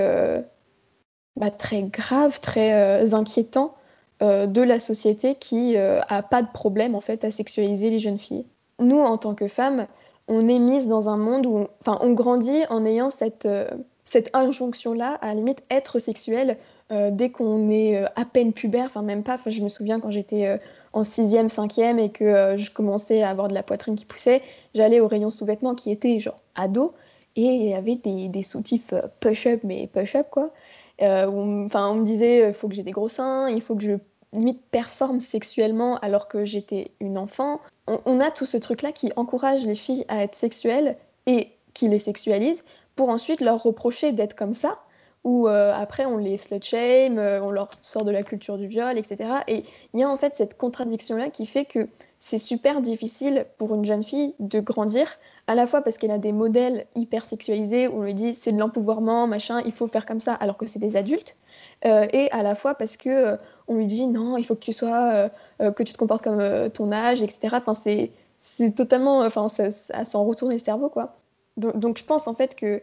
bah, 1.38 1.50
très 1.50 1.84
grave, 1.84 2.42
très 2.42 3.14
inquiétant 3.14 3.74
de 4.20 4.62
la 4.62 4.82
société 4.82 5.36
qui 5.36 5.78
a 5.78 6.22
pas 6.22 6.42
de 6.42 6.52
problème 6.54 6.94
en 6.94 7.02
fait 7.02 7.24
à 7.24 7.32
sexualiser 7.32 7.90
les 7.90 8.00
jeunes 8.00 8.20
filles. 8.20 8.46
Nous, 8.84 9.00
en 9.00 9.18
tant 9.18 9.34
que 9.34 9.48
femmes, 9.48 9.88
on 10.28 10.48
est 10.48 10.60
mise 10.60 10.88
dans 10.88 11.10
un 11.10 11.18
monde 11.18 11.46
où, 11.46 11.68
on 11.88 12.12
grandit 12.14 12.64
en 12.70 12.86
ayant 12.86 13.10
cette 13.10 13.46
euh, 13.46 13.68
cette 14.06 14.30
injonction-là 14.36 15.18
à, 15.22 15.28
la 15.28 15.34
limite 15.36 15.64
être 15.72 15.98
sexuel 16.00 16.58
euh, 16.92 17.10
dès 17.10 17.30
qu'on 17.30 17.70
est 17.70 17.98
euh, 17.98 18.06
à 18.16 18.26
peine 18.26 18.52
pubère, 18.52 18.86
enfin 18.86 19.02
même 19.02 19.24
pas. 19.24 19.40
Je 19.46 19.62
me 19.62 19.70
souviens 19.70 20.00
quand 20.00 20.12
j'étais 20.12 20.60
en 20.92 21.04
sixième, 21.04 21.50
cinquième 21.50 22.00
et 22.00 22.10
que 22.10 22.56
je 22.58 22.72
commençais 22.72 23.24
à 23.24 23.30
avoir 23.30 23.48
de 23.48 23.54
la 23.54 23.64
poitrine 23.64 23.96
qui 23.96 24.06
poussait, 24.06 24.42
j'allais 24.76 25.00
au 25.00 25.08
rayon 25.08 25.32
sous-vêtements 25.32 25.76
qui 25.76 25.90
était 25.90 26.20
genre 26.20 26.42
ado 26.56 26.94
et 27.36 27.42
il 27.42 27.70
y 27.70 27.74
avait 27.74 27.96
des, 27.96 28.44
soutifs 28.44 28.94
push-up, 29.20 29.62
mais 29.64 29.88
push-up 29.88 30.28
quoi. 30.30 30.52
Enfin, 31.00 31.90
on 31.90 31.96
me 31.96 32.06
disait 32.06 32.48
il 32.50 32.54
faut 32.54 32.68
que 32.68 32.76
j'ai 32.76 32.84
des 32.84 32.92
gros 32.92 33.10
seins, 33.10 33.50
il 33.50 33.62
faut 33.62 33.76
que 33.76 33.84
je 33.84 33.96
limite 34.34 34.62
performe 34.72 35.20
sexuellement 35.20 35.98
alors 35.98 36.28
que 36.28 36.46
j'étais 36.46 36.92
une 37.00 37.18
enfant. 37.18 37.62
On, 37.88 38.20
a 38.20 38.32
tout 38.32 38.46
ce 38.46 38.58
truc-là 38.58 38.92
qui 38.92 39.12
encourage 39.16 39.66
les 39.66 39.76
filles 39.76 40.06
à 40.08 40.24
être 40.24 40.36
sexuelles 40.36 40.98
et 41.26 41.52
qui 41.74 41.88
les 41.88 42.00
sexualise 42.00 42.64
pour 42.96 43.10
ensuite 43.10 43.42
leur 43.42 43.62
reprocher 43.64 44.12
d'être 44.12 44.36
comme 44.36 44.54
ça 44.54 44.80
ou 45.24 45.48
euh, 45.48 45.74
après 45.74 46.06
on 46.06 46.18
les 46.18 46.38
slut 46.38 46.62
shame, 46.62 47.18
euh, 47.18 47.42
on 47.42 47.52
leur 47.52 47.72
sort 47.82 48.04
de 48.04 48.12
la 48.12 48.24
culture 48.24 48.58
du 48.58 48.68
viol, 48.68 48.98
etc. 48.98 49.30
Et 49.48 49.64
il 49.94 50.00
y 50.00 50.04
a 50.04 50.10
en 50.10 50.18
fait 50.18 50.36
cette 50.36 50.58
contradiction-là 50.58 51.30
qui 51.30 51.46
fait 51.46 51.66
que 51.66 51.88
c'est 52.26 52.38
super 52.38 52.82
difficile 52.82 53.46
pour 53.58 53.76
une 53.76 53.84
jeune 53.84 54.02
fille 54.02 54.34
de 54.40 54.62
grandir, 54.62 55.20
à 55.48 55.56
la 55.56 55.68
fois 55.68 55.82
parce 55.82 55.98
qu'elle 55.98 56.10
a 56.10 56.18
des 56.18 56.32
modèles 56.32 56.88
hyper 56.96 57.26
sexualisés 57.26 57.90
où 57.90 58.00
on 58.00 58.04
lui 58.04 58.14
dit 58.14 58.34
c'est 58.34 58.54
de 58.54 58.58
l'empouvoirment, 58.58 59.28
machin, 59.28 59.60
il 59.66 59.74
faut 59.74 59.88
faire 59.88 60.06
comme 60.06 60.22
ça, 60.22 60.34
alors 60.34 60.56
que 60.56 60.66
c'est 60.66 60.80
des 60.80 60.96
adultes, 60.96 61.36
euh, 61.84 62.08
et 62.14 62.32
à 62.32 62.42
la 62.42 62.56
fois 62.56 62.76
parce 62.76 62.96
que 62.96 63.10
euh, 63.10 63.38
on 63.68 63.76
lui 63.76 63.88
dit 63.88 64.08
non, 64.08 64.38
il 64.38 64.46
faut 64.46 64.56
que 64.56 64.62
tu 64.62 64.72
sois, 64.72 65.30
euh, 65.60 65.72
que 65.74 65.84
tu 65.84 65.92
te 65.92 65.98
comportes 65.98 66.24
comme 66.24 66.70
ton 66.70 66.94
âge, 66.94 67.22
etc. 67.22 67.58
Enfin 67.58 67.74
c'est 67.74 68.72
totalement, 68.74 69.20
enfin 69.20 69.50
ça, 69.50 69.70
s'en 70.06 70.24
retourne 70.24 70.54
le 70.54 70.60
cerveau 70.60 70.88
quoi. 70.88 71.18
Donc, 71.58 71.98
je 71.98 72.06
pense 72.06 72.30
en 72.30 72.36
fait 72.36 72.56
que 72.56 72.82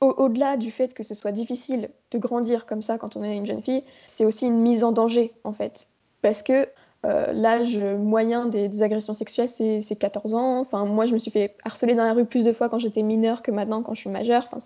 au- 0.00 0.14
au-delà 0.16 0.56
du 0.56 0.70
fait 0.70 0.94
que 0.94 1.02
ce 1.02 1.12
soit 1.14 1.30
difficile 1.30 1.90
de 2.10 2.16
grandir 2.18 2.64
comme 2.64 2.80
ça 2.80 2.96
quand 2.96 3.16
on 3.16 3.22
est 3.22 3.36
une 3.36 3.44
jeune 3.46 3.62
fille, 3.62 3.84
c'est 4.06 4.24
aussi 4.24 4.46
une 4.46 4.62
mise 4.62 4.82
en 4.82 4.92
danger 4.92 5.34
en 5.44 5.52
fait. 5.52 5.88
Parce 6.22 6.42
que 6.42 6.66
euh, 7.06 7.32
l'âge 7.32 7.78
moyen 7.78 8.46
des, 8.46 8.82
agressions 8.82 9.14
sexuelles, 9.14 9.48
c'est 9.48 9.80
c'est 9.80 9.96
14 9.96 10.34
ans. 10.34 10.60
Enfin, 10.60 10.84
moi, 10.84 11.06
je 11.06 11.12
me 11.12 11.18
suis 11.18 11.30
fait 11.30 11.56
harceler 11.64 11.94
dans 11.94 12.04
la 12.04 12.12
rue 12.12 12.24
plus 12.24 12.44
de 12.44 12.52
fois 12.52 12.68
quand 12.68 12.78
j'étais 12.78 13.02
mineure 13.02 13.42
que 13.42 13.50
maintenant 13.50 13.82
quand 13.82 13.94
je 13.94 14.00
suis 14.00 14.10
majeure. 14.10 14.48
Enfin, 14.50 14.58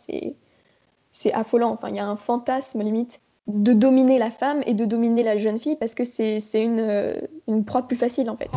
c'est 1.12 1.33
affolant. 1.33 1.72
Enfin, 1.72 1.88
il 1.90 1.96
y 1.96 2.00
a 2.00 2.09
un 2.09 2.16
fantasme 2.16 2.83
limite 2.83 3.20
de 3.46 3.72
dominer 3.72 4.18
la 4.18 4.31
femme 4.31 4.62
et 4.66 4.74
de 4.74 4.85
dominer 4.85 5.22
la 5.22 5.37
jeune 5.37 5.59
fille 5.59 5.76
parce 5.76 5.94
que 5.94 6.05
c'est 6.05 6.40
une, 6.55 6.81
euh, 6.81 7.14
une 7.48 7.64
proie 7.64 7.83
plus 7.83 7.96
facile 7.96 8.31
en 8.31 8.37
fait. 8.37 8.48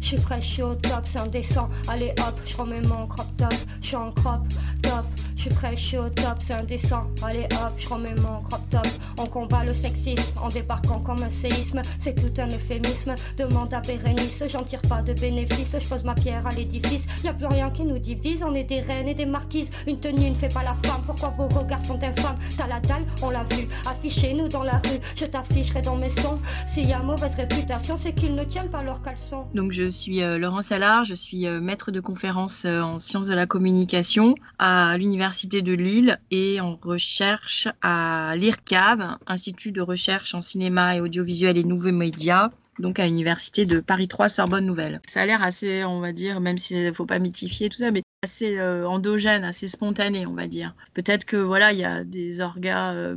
Je 0.00 0.16
suis 0.16 0.16
fraîche, 0.16 0.56
je 0.56 0.62
au 0.62 0.74
top, 0.74 1.04
c'est 1.06 1.18
indécent. 1.20 1.68
Allez 1.88 2.12
hop, 2.18 2.40
je 2.44 2.56
remets 2.56 2.80
mon 2.80 3.06
crop 3.06 3.26
top. 3.36 3.54
Je 3.80 3.86
suis 3.86 3.96
en 3.96 4.10
crop 4.10 4.40
top. 4.82 5.04
Je 5.40 5.46
suis 5.46 5.54
fraîche, 5.54 5.80
je 5.80 5.86
suis 5.86 5.96
au 5.96 6.10
top, 6.10 6.36
c'est 6.42 6.52
indécent. 6.52 7.06
Allez 7.22 7.44
hop, 7.52 7.72
je 7.78 7.88
remets 7.88 8.14
mon 8.16 8.42
crop 8.42 8.60
top. 8.68 8.86
On 9.16 9.24
combat 9.24 9.64
le 9.64 9.72
sexisme 9.72 10.20
en 10.38 10.50
débarquant 10.50 11.00
comme 11.00 11.22
un 11.22 11.30
séisme. 11.30 11.80
C'est 11.98 12.14
tout 12.14 12.42
un 12.42 12.48
euphémisme. 12.48 13.14
Demande 13.38 13.72
à 13.72 13.80
Bérénice, 13.80 14.44
j'en 14.48 14.62
tire 14.64 14.82
pas 14.82 15.00
de 15.00 15.14
bénéfice. 15.14 15.74
Je 15.82 15.88
pose 15.88 16.04
ma 16.04 16.14
pierre 16.14 16.46
à 16.46 16.50
l'édifice. 16.50 17.06
Y 17.24 17.28
a 17.28 17.32
plus 17.32 17.46
rien 17.46 17.70
qui 17.70 17.84
nous 17.84 17.98
divise. 17.98 18.42
On 18.46 18.54
est 18.54 18.64
des 18.64 18.80
reines 18.80 19.08
et 19.08 19.14
des 19.14 19.24
marquises. 19.24 19.70
Une 19.86 19.98
tenue 19.98 20.28
ne 20.28 20.34
fait 20.34 20.52
pas 20.52 20.62
la 20.62 20.74
femme. 20.86 21.00
Pourquoi 21.06 21.30
vos 21.30 21.48
regards 21.48 21.86
sont 21.86 22.02
infâmes? 22.04 22.36
T'as 22.58 22.66
la 22.66 22.80
dalle, 22.80 23.06
on 23.22 23.30
l'a 23.30 23.44
vu. 23.44 23.66
Affichez-nous 23.86 24.48
dans 24.48 24.62
la 24.62 24.76
rue. 24.76 25.00
Je 25.16 25.24
t'afficherai 25.24 25.80
dans 25.80 25.96
mes 25.96 26.10
sons. 26.10 26.38
S'il 26.68 26.86
y 26.86 26.92
a 26.92 26.98
mauvaise 26.98 27.34
réputation, 27.34 27.96
c'est 27.96 28.12
qu'ils 28.12 28.34
ne 28.34 28.44
tiennent 28.44 28.70
pas 28.70 28.82
leurs 28.82 29.00
caleçons. 29.00 29.46
Donc 29.54 29.72
je 29.72 29.90
suis 29.90 30.22
euh, 30.22 30.36
Laurent 30.36 30.60
Salard, 30.60 31.06
je 31.06 31.14
suis 31.14 31.46
euh, 31.46 31.62
maître 31.62 31.90
de 31.90 32.00
conférence 32.00 32.66
euh, 32.66 32.82
en 32.82 32.98
sciences 32.98 33.26
de 33.26 33.34
la 33.34 33.46
communication 33.46 34.34
à 34.58 34.98
l'Université 34.98 35.29
de 35.30 35.72
Lille 35.72 36.18
et 36.30 36.60
en 36.60 36.76
recherche 36.76 37.68
à 37.82 38.34
l'IRCAV, 38.36 39.16
Institut 39.26 39.72
de 39.72 39.80
recherche 39.80 40.34
en 40.34 40.40
cinéma 40.40 40.96
et 40.96 41.00
audiovisuel 41.00 41.56
et 41.56 41.64
nouveaux 41.64 41.92
médias, 41.92 42.50
donc 42.78 42.98
à 42.98 43.06
l'Université 43.06 43.64
de 43.64 43.80
Paris 43.80 44.08
3 44.08 44.28
Sorbonne 44.28 44.66
Nouvelle. 44.66 45.00
Ça 45.08 45.22
a 45.22 45.26
l'air 45.26 45.42
assez, 45.42 45.84
on 45.84 46.00
va 46.00 46.12
dire, 46.12 46.40
même 46.40 46.58
s'il 46.58 46.84
ne 46.84 46.92
faut 46.92 47.06
pas 47.06 47.18
mythifier 47.18 47.68
tout 47.68 47.78
ça, 47.78 47.90
mais 47.90 48.02
assez 48.22 48.58
euh, 48.58 48.86
endogène, 48.86 49.44
assez 49.44 49.66
spontané, 49.66 50.26
on 50.26 50.34
va 50.34 50.46
dire. 50.46 50.74
Peut-être 50.92 51.24
que 51.24 51.38
voilà, 51.38 51.72
il 51.72 51.78
y 51.78 51.86
a 51.86 52.04
des 52.04 52.42
orgas 52.42 52.94
euh, 52.94 53.14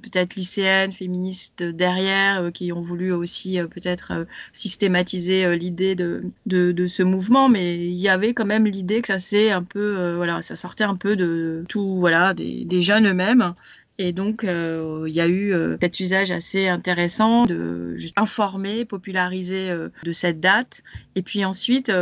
peut-être 0.00 0.36
lycéennes, 0.36 0.90
féministes 0.90 1.62
derrière, 1.62 2.44
euh, 2.44 2.50
qui 2.50 2.72
ont 2.72 2.80
voulu 2.80 3.12
aussi 3.12 3.58
peut-être 3.70 4.26
systématiser 4.54 5.54
l'idée 5.58 5.94
de, 5.94 6.86
ce 6.86 7.02
mouvement, 7.02 7.50
mais 7.50 7.76
il 7.76 7.98
y 7.98 8.08
avait 8.08 8.32
quand 8.32 8.46
même 8.46 8.64
l'idée 8.64 9.02
que 9.02 9.08
ça 9.08 9.18
c'est 9.18 9.50
un 9.50 9.62
peu, 9.62 10.14
voilà, 10.14 10.40
ça 10.40 10.56
sortait 10.56 10.84
un 10.84 10.96
peu 10.96 11.14
de 11.14 11.66
tout, 11.68 11.98
voilà, 11.98 12.32
des 12.32 12.82
jeunes 12.82 13.08
eux-mêmes. 13.08 13.54
Et 13.98 14.12
donc, 14.12 14.42
euh, 14.42 15.04
il 15.06 15.14
y 15.14 15.20
a 15.20 15.26
eu 15.26 15.52
euh, 15.52 15.76
cet 15.80 16.00
usage 16.00 16.30
assez 16.30 16.66
intéressant 16.66 17.44
de 17.44 17.94
juste 17.96 18.14
informer, 18.16 18.86
populariser 18.86 19.70
euh, 19.70 19.90
de 20.02 20.12
cette 20.12 20.40
date. 20.40 20.82
Et 21.14 21.22
puis 21.22 21.44
ensuite, 21.44 21.92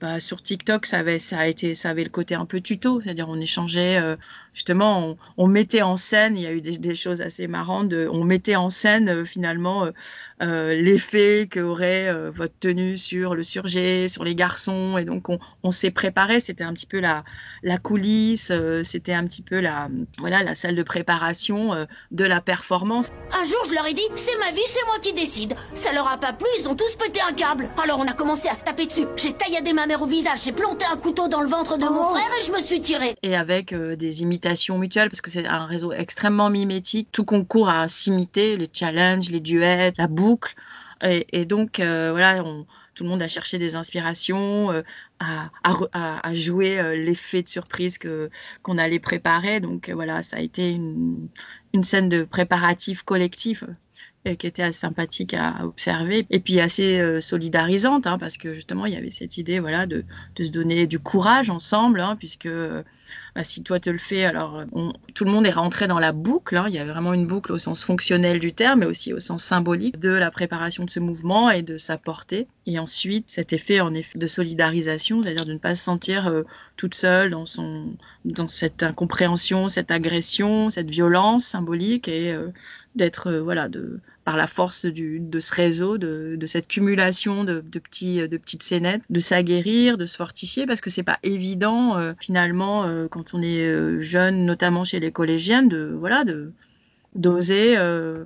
bah, 0.00 0.18
sur 0.18 0.42
TikTok, 0.42 0.86
ça 0.86 0.98
avait, 0.98 1.20
ça 1.20 1.38
a 1.38 1.46
été, 1.46 1.74
ça 1.74 1.90
avait 1.90 2.02
le 2.02 2.10
côté 2.10 2.34
un 2.34 2.46
peu 2.46 2.60
tuto, 2.60 3.00
c'est-à-dire 3.00 3.28
on 3.28 3.40
échangeait, 3.40 4.02
justement, 4.52 5.16
on, 5.36 5.46
mettait 5.46 5.82
en 5.82 5.96
scène. 5.96 6.36
Il 6.36 6.42
y 6.42 6.46
a 6.46 6.52
eu 6.52 6.60
des, 6.60 6.94
choses 6.96 7.22
assez 7.22 7.46
marrantes. 7.46 7.92
On 7.92 8.24
mettait 8.24 8.56
en 8.56 8.68
scène 8.68 9.24
finalement 9.24 9.88
euh, 10.42 10.74
l'effet 10.74 11.48
qu'aurait 11.50 12.08
euh, 12.08 12.30
votre 12.30 12.54
tenue 12.58 12.96
sur 12.96 13.34
le 13.34 13.42
surgé, 13.42 14.08
sur 14.08 14.24
les 14.24 14.34
garçons. 14.34 14.98
Et 14.98 15.04
donc, 15.04 15.28
on, 15.28 15.38
on 15.62 15.70
s'est 15.70 15.90
préparé. 15.90 16.40
C'était 16.40 16.64
un 16.64 16.72
petit 16.74 16.86
peu 16.86 17.00
la, 17.00 17.24
la 17.62 17.78
coulisse. 17.78 18.48
euh, 18.50 18.82
C'était 18.84 19.14
un 19.14 19.24
petit 19.26 19.42
peu 19.42 19.60
la, 19.60 19.88
voilà, 20.18 20.42
la 20.42 20.54
salle 20.54 20.74
de 20.76 20.82
préparation 20.82 21.72
euh, 21.74 21.84
de 22.10 22.24
la 22.24 22.40
performance. 22.40 23.08
Un 23.32 23.44
jour, 23.44 23.58
je 23.68 23.74
leur 23.74 23.86
ai 23.86 23.94
dit, 23.94 24.02
c'est 24.14 24.36
ma 24.38 24.50
vie, 24.52 24.60
c'est 24.68 24.84
moi 24.86 24.96
qui 25.02 25.12
décide. 25.12 25.54
Ça 25.74 25.92
leur 25.92 26.08
a 26.08 26.18
pas 26.18 26.32
plu, 26.32 26.46
ils 26.60 26.68
ont 26.68 26.74
tous 26.74 26.94
pété 26.96 27.20
un 27.20 27.32
câble. 27.32 27.68
Alors 27.82 27.98
on 27.98 28.06
a 28.06 28.12
commencé 28.12 28.48
à 28.48 28.54
se 28.54 28.64
taper 28.64 28.86
dessus. 28.86 29.06
J'ai 29.16 29.32
tailladé 29.32 29.72
ma 29.72 29.86
mère 29.86 30.02
au 30.02 30.06
visage, 30.06 30.40
j'ai 30.44 30.52
planté 30.52 30.84
un 30.90 30.96
couteau 30.96 31.28
dans 31.28 31.42
le 31.42 31.48
ventre 31.48 31.78
de 31.78 31.84
mon 31.84 32.10
frère 32.10 32.28
et 32.40 32.44
je 32.46 32.52
me 32.52 32.58
suis 32.58 32.80
tiré. 32.80 33.14
et 33.22 33.34
avec 33.36 33.72
euh, 33.72 33.96
des 33.96 34.22
imitations 34.22 34.78
mutuelles 34.78 35.08
parce 35.10 35.20
que 35.20 35.30
c'est 35.30 35.46
un 35.46 35.64
réseau 35.66 35.92
extrêmement 35.92 36.50
mimétique. 36.50 37.08
Tout 37.12 37.24
concourt 37.24 37.68
à 37.68 37.88
s'imiter, 37.88 38.56
les 38.56 38.68
challenges, 38.72 39.30
les 39.30 39.40
duets, 39.40 39.92
la 39.98 40.06
boucle. 40.26 40.54
Et, 41.02 41.44
donc 41.44 41.78
euh, 41.78 42.10
voilà, 42.12 42.42
tout 42.96 43.04
le 43.04 43.10
monde 43.10 43.22
a 43.22 43.28
cherché 43.28 43.58
des 43.58 43.76
inspirations, 43.76 44.72
euh, 44.72 44.82
à, 45.22 46.34
jouer 46.34 46.78
euh, 46.78 46.94
l'effet 46.94 47.42
de 47.42 47.48
surprise 47.48 47.96
que 47.96 48.28
qu'on 48.62 48.76
allait 48.76 48.98
préparer. 48.98 49.60
Donc 49.60 49.88
euh, 49.88 49.94
voilà, 49.94 50.22
ça 50.22 50.38
a 50.38 50.40
été 50.40 50.72
une, 50.72 51.28
une 51.72 51.84
scène 51.84 52.08
de 52.08 52.24
préparatif 52.24 53.02
collectif 53.02 53.64
qui 54.40 54.48
était 54.48 54.62
assez 54.62 54.80
sympathique 54.80 55.34
à 55.34 55.64
observer 55.64 56.26
et 56.30 56.40
puis 56.40 56.58
assez 56.58 57.20
solidarisante 57.20 58.08
hein, 58.08 58.18
parce 58.18 58.36
que 58.36 58.54
justement 58.54 58.84
il 58.84 58.92
y 58.92 58.96
avait 58.96 59.12
cette 59.12 59.38
idée 59.38 59.60
voilà 59.60 59.86
de, 59.86 60.04
de 60.34 60.42
se 60.42 60.50
donner 60.50 60.88
du 60.88 60.98
courage 60.98 61.48
ensemble 61.48 62.00
hein, 62.00 62.16
puisque 62.16 62.48
bah, 63.36 63.44
si 63.44 63.62
toi 63.62 63.78
te 63.78 63.90
le 63.90 63.98
fais 63.98 64.24
alors 64.24 64.62
on- 64.72 64.92
tout 65.14 65.24
le 65.24 65.30
monde 65.30 65.46
est 65.46 65.50
rentré 65.50 65.86
dans 65.86 65.98
la 66.00 66.10
boucle 66.12 66.56
hein. 66.56 66.64
il 66.68 66.74
y 66.74 66.78
avait 66.78 66.90
vraiment 66.90 67.12
une 67.12 67.26
boucle 67.26 67.52
au 67.52 67.58
sens 67.58 67.84
fonctionnel 67.84 68.40
du 68.40 68.52
terme 68.54 68.80
mais 68.80 68.86
aussi 68.86 69.12
au 69.12 69.20
sens 69.20 69.44
symbolique 69.44 70.00
de 70.00 70.08
la 70.08 70.30
préparation 70.30 70.84
de 70.84 70.90
ce 70.90 70.98
mouvement 71.00 71.50
et 71.50 71.62
de 71.62 71.76
sa 71.76 71.98
portée 71.98 72.48
et 72.66 72.78
ensuite 72.78 73.28
cet 73.28 73.52
effet 73.52 73.78
de 74.14 74.26
solidarisation 74.26 75.22
c'est-à-dire 75.22 75.46
de 75.46 75.52
ne 75.52 75.58
pas 75.58 75.74
se 75.74 75.84
sentir 75.84 76.26
euh, 76.28 76.42
toute 76.76 76.94
seule 76.94 77.30
dans 77.30 77.46
son 77.46 77.94
cette 78.48 78.82
incompréhension 78.82 79.68
cette 79.68 79.90
agression 79.90 80.70
cette 80.70 80.90
violence 80.90 81.44
symbolique 81.44 82.08
et 82.08 82.32
euh, 82.32 82.48
d'être 82.94 83.28
euh, 83.28 83.42
voilà 83.42 83.68
de 83.68 84.00
par 84.26 84.36
la 84.36 84.46
force 84.46 84.84
de 84.84 85.38
ce 85.38 85.54
réseau 85.54 85.96
de, 85.96 86.46
cette 86.46 86.68
cumulation 86.68 87.44
de, 87.44 87.60
petits 87.60 88.28
de 88.28 88.36
petites 88.36 88.64
scénettes 88.64 89.02
de 89.08 89.20
s'aguerrir 89.20 89.96
de 89.96 90.04
se 90.04 90.16
fortifier 90.16 90.66
parce 90.66 90.80
que 90.82 90.90
c'est 90.90 91.04
pas 91.04 91.18
évident 91.22 91.96
euh, 91.96 92.12
finalement 92.20 92.84
euh, 92.84 93.06
quand 93.08 93.34
on 93.34 93.40
est 93.40 93.64
euh, 93.64 94.00
jeune 94.00 94.44
notamment 94.44 94.82
chez 94.84 95.00
les 95.00 95.12
collégiennes 95.12 95.68
de 95.68 95.96
voilà 95.98 96.24
de 96.24 96.52
d'oser 97.14 97.76
euh, 97.76 98.24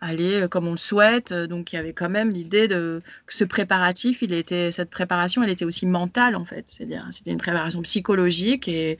aller 0.00 0.42
euh, 0.42 0.48
comme 0.48 0.66
on 0.66 0.72
le 0.72 0.76
souhaite. 0.76 1.32
Euh, 1.32 1.46
donc 1.46 1.72
il 1.72 1.76
y 1.76 1.78
avait 1.78 1.92
quand 1.92 2.10
même 2.10 2.30
l'idée 2.30 2.68
de 2.68 3.02
que 3.26 3.34
ce 3.34 3.44
préparatif 3.44 4.22
il 4.22 4.32
était 4.32 4.70
cette 4.72 4.90
préparation 4.90 5.42
elle 5.42 5.50
était 5.50 5.64
aussi 5.64 5.86
mentale 5.86 6.36
en 6.36 6.44
fait. 6.44 6.64
C'est-à-dire 6.66 7.06
c'était 7.10 7.30
une 7.30 7.38
préparation 7.38 7.80
psychologique 7.82 8.68
et 8.68 8.98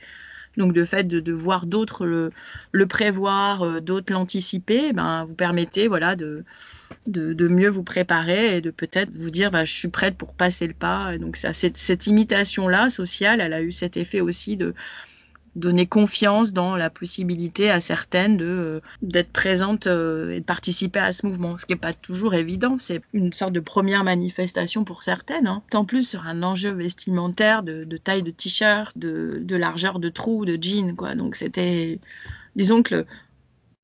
donc 0.56 0.72
de 0.72 0.84
fait 0.84 1.04
de, 1.04 1.32
voir 1.32 1.66
d'autres 1.66 2.06
le, 2.06 2.86
prévoir, 2.86 3.62
euh, 3.62 3.80
d'autres 3.80 4.12
l'anticiper, 4.12 4.88
eh 4.90 4.92
ben, 4.92 5.24
vous 5.24 5.34
permettez 5.34 5.88
voilà, 5.88 6.16
de, 6.16 6.44
de, 7.06 7.48
mieux 7.48 7.68
vous 7.68 7.84
préparer 7.84 8.56
et 8.56 8.60
de 8.60 8.70
peut-être 8.70 9.10
vous 9.12 9.30
dire 9.30 9.50
bah, 9.50 9.64
je 9.64 9.72
suis 9.72 9.88
prête 9.88 10.16
pour 10.16 10.34
passer 10.34 10.66
le 10.66 10.74
pas. 10.74 11.18
Donc 11.18 11.36
ça, 11.36 11.52
cette 11.52 12.06
imitation-là 12.06 12.90
sociale, 12.90 13.40
elle 13.40 13.52
a 13.52 13.62
eu 13.62 13.72
cet 13.72 13.96
effet 13.96 14.20
aussi 14.20 14.56
de 14.56 14.74
donner 15.54 15.86
confiance 15.86 16.52
dans 16.52 16.76
la 16.76 16.88
possibilité 16.88 17.70
à 17.70 17.80
certaines 17.80 18.36
de 18.36 18.46
euh, 18.46 18.80
d'être 19.02 19.32
présentes 19.32 19.86
euh, 19.86 20.30
et 20.30 20.40
de 20.40 20.44
participer 20.44 20.98
à 20.98 21.12
ce 21.12 21.26
mouvement, 21.26 21.58
ce 21.58 21.66
qui 21.66 21.72
n'est 21.72 21.78
pas 21.78 21.92
toujours 21.92 22.34
évident. 22.34 22.76
C'est 22.78 23.02
une 23.12 23.32
sorte 23.32 23.52
de 23.52 23.60
première 23.60 24.02
manifestation 24.02 24.84
pour 24.84 25.02
certaines. 25.02 25.46
Hein. 25.46 25.62
En 25.74 25.84
plus 25.84 26.08
sur 26.08 26.26
un 26.26 26.42
enjeu 26.42 26.70
vestimentaire 26.70 27.62
de, 27.62 27.84
de 27.84 27.96
taille 27.98 28.22
de 28.22 28.30
t-shirt, 28.30 28.96
de, 28.96 29.56
largeur 29.56 29.98
de 29.98 30.08
trou, 30.08 30.46
de 30.46 30.58
jean, 30.60 30.96
quoi. 30.96 31.14
Donc 31.14 31.36
c'était, 31.36 32.00
disons 32.56 32.82
que 32.82 33.04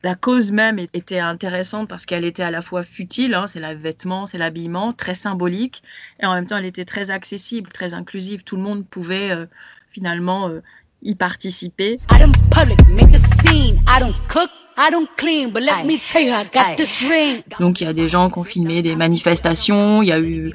la 0.02 0.14
cause 0.14 0.52
même 0.52 0.78
était 0.78 1.18
intéressante 1.18 1.88
parce 1.88 2.06
qu'elle 2.06 2.24
était 2.24 2.42
à 2.42 2.50
la 2.50 2.62
fois 2.62 2.82
futile, 2.82 3.34
hein, 3.34 3.46
c'est 3.46 3.60
le 3.60 3.78
vêtement, 3.78 4.26
c'est 4.26 4.38
l'habillement, 4.38 4.92
très 4.92 5.14
symbolique, 5.14 5.82
et 6.20 6.26
en 6.26 6.34
même 6.34 6.46
temps 6.46 6.56
elle 6.56 6.64
était 6.64 6.84
très 6.84 7.10
accessible, 7.10 7.70
très 7.70 7.94
inclusive. 7.94 8.44
Tout 8.44 8.56
le 8.56 8.62
monde 8.62 8.86
pouvait 8.86 9.32
euh, 9.32 9.46
finalement 9.90 10.50
y 11.02 11.14
participer. 11.14 11.98
I 12.10 12.18
don't 12.18 12.36
public, 12.50 12.78
make 12.88 13.14
a 13.14 13.18
scene. 13.18 13.80
I 13.86 14.00
don't 14.00 14.18
cook, 14.28 14.50
I 14.76 14.90
don't 14.90 15.08
clean, 15.16 15.52
but 15.52 15.62
let 15.62 15.84
me 15.84 15.98
tell 15.98 16.22
you, 16.22 16.32
I 16.32 16.44
got 16.44 16.76
this 16.76 17.02
ring. 17.02 17.42
Donc 17.60 17.80
il 17.80 17.84
y 17.84 17.90
a 17.90 17.92
des 17.92 18.08
gens 18.08 18.30
qui 18.30 18.38
ont 18.38 18.44
filmé 18.44 18.82
des 18.82 18.96
manifestations, 18.96 20.02
il 20.02 20.08
y 20.08 20.12
a 20.12 20.20
eu 20.20 20.52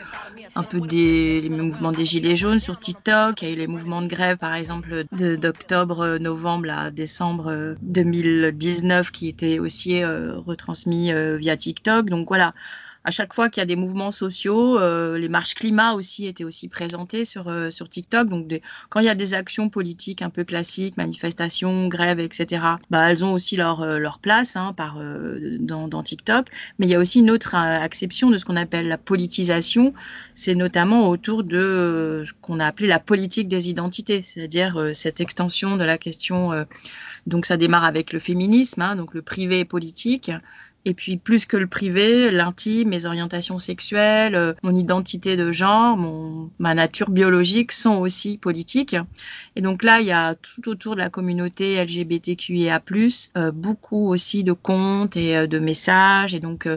un 0.56 0.64
peu 0.64 0.80
des 0.82 1.42
les 1.42 1.50
mouvements 1.50 1.92
des 1.92 2.06
gilets 2.06 2.36
jaunes 2.36 2.60
sur 2.60 2.80
TikTok, 2.80 3.42
il 3.42 3.48
y 3.48 3.52
a 3.52 3.54
eu 3.54 3.58
les 3.58 3.68
mouvements 3.68 4.02
de 4.02 4.08
grève 4.08 4.38
par 4.38 4.54
exemple 4.54 5.06
d'octobre, 5.12 6.02
euh, 6.02 6.20
novembre 6.20 6.70
à 6.70 6.92
décembre 6.92 7.48
euh, 7.48 7.76
2019 7.82 9.12
qui 9.12 9.28
étaient 9.30 9.60
aussi 9.60 10.04
euh, 10.04 10.38
retransmis 10.46 11.12
euh, 11.12 11.38
via 11.38 11.58
TikTok. 11.58 12.10
Donc 12.10 12.28
voilà, 12.28 12.54
à 13.06 13.12
chaque 13.12 13.34
fois 13.34 13.50
qu'il 13.50 13.60
y 13.60 13.64
a 13.64 13.66
des 13.66 13.76
mouvements 13.76 14.12
sociaux, 14.12 14.80
euh, 14.80 15.18
les 15.18 15.28
marches 15.28 15.56
climat 15.56 15.94
aussi 15.94 16.26
étaient 16.26 16.46
aussi 16.46 16.70
présentées 16.70 17.26
sur, 17.26 17.50
euh, 17.50 17.70
sur 17.70 17.90
TikTok. 17.90 18.30
Donc 18.30 18.62
quand 18.90 19.02
il 19.02 19.06
y 19.06 19.10
a 19.10 19.16
des 19.16 19.34
actions 19.34 19.70
politiques 19.70 20.22
un 20.22 20.30
peu 20.30 20.46
classiques, 20.46 20.96
manifestations, 20.96 21.88
grèves, 21.90 22.20
etc., 22.20 22.64
bah, 22.90 23.12
elles 23.12 23.26
ont 23.26 23.34
aussi 23.34 23.58
leur, 23.58 23.82
euh, 23.82 23.98
leur 23.98 24.20
place 24.20 24.56
hein, 24.56 24.74
par, 24.74 25.00
dans, 25.60 26.04
TikTok. 26.04 26.48
Mais 26.80 26.86
il 26.86 26.90
y 26.90 26.96
a 26.96 27.00
aussi 27.00 27.20
une 27.20 27.32
autre 27.32 27.56
acception 27.56 28.30
de 28.30 28.38
ce 28.38 28.46
qu'on 28.46 28.56
appelle 28.56 28.88
la 28.88 28.98
politisation. 28.98 29.94
C'est 30.34 30.56
notamment 30.56 31.10
autour 31.10 31.44
de 31.44 32.24
ce 32.26 32.32
qu'on 32.42 32.60
a 32.60 32.66
appelé 32.66 32.88
la 32.88 33.00
politique 33.00 33.48
des 33.48 33.70
identités, 33.70 34.22
c'est-à-dire 34.22 34.92
cette 34.94 35.22
extension 35.22 35.78
de 35.78 35.84
la 35.84 35.98
question. 35.98 36.52
donc 37.28 37.46
ça 37.46 37.58
démarre 37.58 37.86
avec 37.86 38.12
le 38.12 38.20
féminisme, 38.20 38.82
hein, 38.82 38.96
donc 38.96 39.14
le 39.14 39.22
privé 39.22 39.66
politique. 39.66 40.32
Et 40.86 40.94
puis 40.94 41.16
plus 41.16 41.46
que 41.46 41.56
le 41.56 41.68
privé, 41.68 42.30
l'intime, 42.30 42.90
mes 42.90 43.06
orientations 43.06 43.58
sexuelles, 43.58 44.36
euh, 44.36 44.54
mon 44.64 44.76
identité 44.76 45.38
de 45.38 45.52
genre, 45.52 45.98
ma 46.60 46.74
nature 46.74 47.10
biologique 47.10 47.72
sont 47.72 47.96
aussi 47.96 48.38
politiques. 48.38 48.96
Et 49.56 49.62
donc 49.62 49.82
là, 49.84 50.02
il 50.02 50.08
y 50.08 50.12
a 50.12 50.36
tout 50.36 50.68
autour 50.68 50.96
de 50.96 51.00
la 51.00 51.10
communauté 51.10 51.82
LGBTQIA+, 51.82 52.82
euh, 53.38 53.52
beaucoup 53.52 54.10
aussi 54.10 54.44
de 54.44 54.52
comptes 54.52 55.16
et 55.16 55.38
euh, 55.38 55.48
de 55.48 55.60
messages. 55.60 56.36
Et 56.36 56.40
donc 56.40 56.68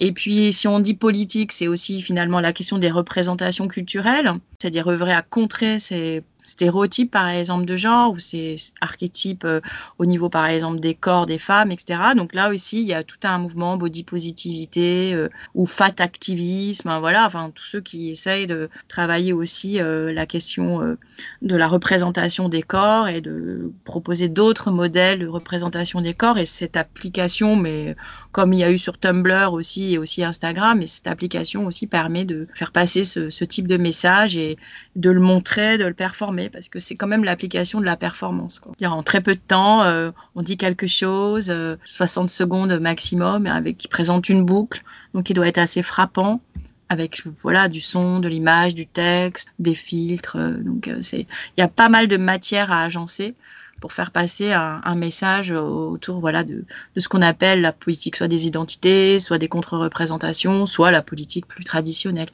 et 0.00 0.12
puis, 0.12 0.52
si 0.52 0.68
on 0.68 0.78
dit 0.78 0.94
politique, 0.94 1.50
c'est 1.50 1.66
aussi 1.66 2.02
finalement 2.02 2.38
la 2.38 2.52
question 2.52 2.78
des 2.78 2.90
représentations 2.90 3.66
culturelles, 3.66 4.30
c'est-à-dire 4.58 4.88
œuvrer 4.88 5.12
à 5.12 5.22
contrer 5.22 5.80
ces, 5.80 6.22
stéréotypes 6.48 7.10
par 7.10 7.28
exemple 7.28 7.66
de 7.66 7.76
genre 7.76 8.12
ou 8.12 8.18
ces 8.18 8.56
archétypes 8.80 9.44
euh, 9.44 9.60
au 9.98 10.06
niveau 10.06 10.30
par 10.30 10.46
exemple 10.46 10.80
des 10.80 10.94
corps 10.94 11.26
des 11.26 11.38
femmes, 11.38 11.70
etc. 11.70 12.00
Donc 12.16 12.34
là 12.34 12.50
aussi, 12.50 12.80
il 12.80 12.86
y 12.86 12.94
a 12.94 13.04
tout 13.04 13.18
un 13.24 13.38
mouvement 13.38 13.76
body 13.76 14.02
positivité 14.02 15.12
euh, 15.14 15.28
ou 15.54 15.66
fat 15.66 15.94
activisme, 15.98 16.88
hein, 16.88 17.00
voilà, 17.00 17.26
enfin 17.26 17.52
tous 17.54 17.64
ceux 17.64 17.80
qui 17.80 18.10
essayent 18.10 18.46
de 18.46 18.70
travailler 18.88 19.32
aussi 19.32 19.80
euh, 19.80 20.12
la 20.12 20.24
question 20.26 20.96
de 21.42 21.56
la 21.56 21.68
représentation 21.68 22.48
des 22.48 22.62
corps 22.62 23.08
et 23.08 23.20
de 23.20 23.70
proposer 23.84 24.28
d'autres 24.28 24.70
modèles 24.70 25.20
de 25.20 25.26
représentation 25.26 26.00
des 26.00 26.14
corps. 26.14 26.38
Et 26.38 26.46
cette 26.46 26.76
application, 26.76 27.56
mais 27.56 27.94
comme 28.32 28.52
il 28.52 28.60
y 28.60 28.64
a 28.64 28.70
eu 28.70 28.78
sur 28.78 28.98
Tumblr 28.98 29.52
aussi 29.52 29.94
et 29.94 29.98
aussi 29.98 30.24
Instagram, 30.24 30.80
et 30.80 30.86
cette 30.86 31.06
application 31.06 31.66
aussi 31.66 31.86
permet 31.86 32.24
de 32.24 32.48
faire 32.54 32.72
passer 32.72 33.04
ce, 33.04 33.30
ce 33.30 33.44
type 33.44 33.66
de 33.66 33.76
message 33.76 34.36
et 34.36 34.56
de 34.96 35.10
le 35.10 35.20
montrer, 35.20 35.76
de 35.76 35.84
le 35.84 35.94
performer, 35.94 36.37
parce 36.48 36.68
que 36.68 36.78
c'est 36.78 36.94
quand 36.94 37.08
même 37.08 37.24
l'application 37.24 37.80
de 37.80 37.84
la 37.84 37.96
performance. 37.96 38.60
En 38.84 39.02
très 39.02 39.20
peu 39.20 39.34
de 39.34 39.40
temps, 39.40 39.82
euh, 39.82 40.10
on 40.34 40.42
dit 40.42 40.56
quelque 40.56 40.86
chose, 40.86 41.50
euh, 41.50 41.76
60 41.84 42.28
secondes 42.28 42.78
maximum, 42.78 43.46
avec 43.46 43.76
qui 43.76 43.88
présente 43.88 44.28
une 44.28 44.44
boucle, 44.44 44.82
donc 45.14 45.28
il 45.30 45.34
doit 45.34 45.48
être 45.48 45.58
assez 45.58 45.82
frappant 45.82 46.40
avec 46.88 47.22
voilà 47.40 47.68
du 47.68 47.80
son, 47.80 48.20
de 48.20 48.28
l'image, 48.28 48.74
du 48.74 48.86
texte, 48.86 49.50
des 49.58 49.74
filtres. 49.74 50.36
euh, 50.36 50.52
donc 50.52 50.88
euh, 50.88 50.98
c'est 51.02 51.26
il 51.56 51.60
y 51.60 51.62
a 51.62 51.68
pas 51.68 51.88
mal 51.88 52.08
de 52.08 52.16
matière 52.16 52.72
à 52.72 52.82
agencer 52.82 53.34
pour 53.80 53.92
faire 53.92 54.10
passer 54.10 54.52
un, 54.52 54.94
message 54.96 55.52
autour 55.52 56.18
voilà 56.18 56.42
de, 56.42 56.64
ce 56.96 57.08
qu'on 57.08 57.22
appelle 57.22 57.60
la 57.60 57.72
politique 57.72 58.16
soit 58.16 58.26
des 58.26 58.44
identités, 58.44 59.20
soit 59.20 59.38
des 59.38 59.46
contre-représentations, 59.46 60.66
soit 60.66 60.90
la 60.90 61.00
politique 61.00 61.46
plus 61.46 61.62
traditionnelle. 61.62 62.28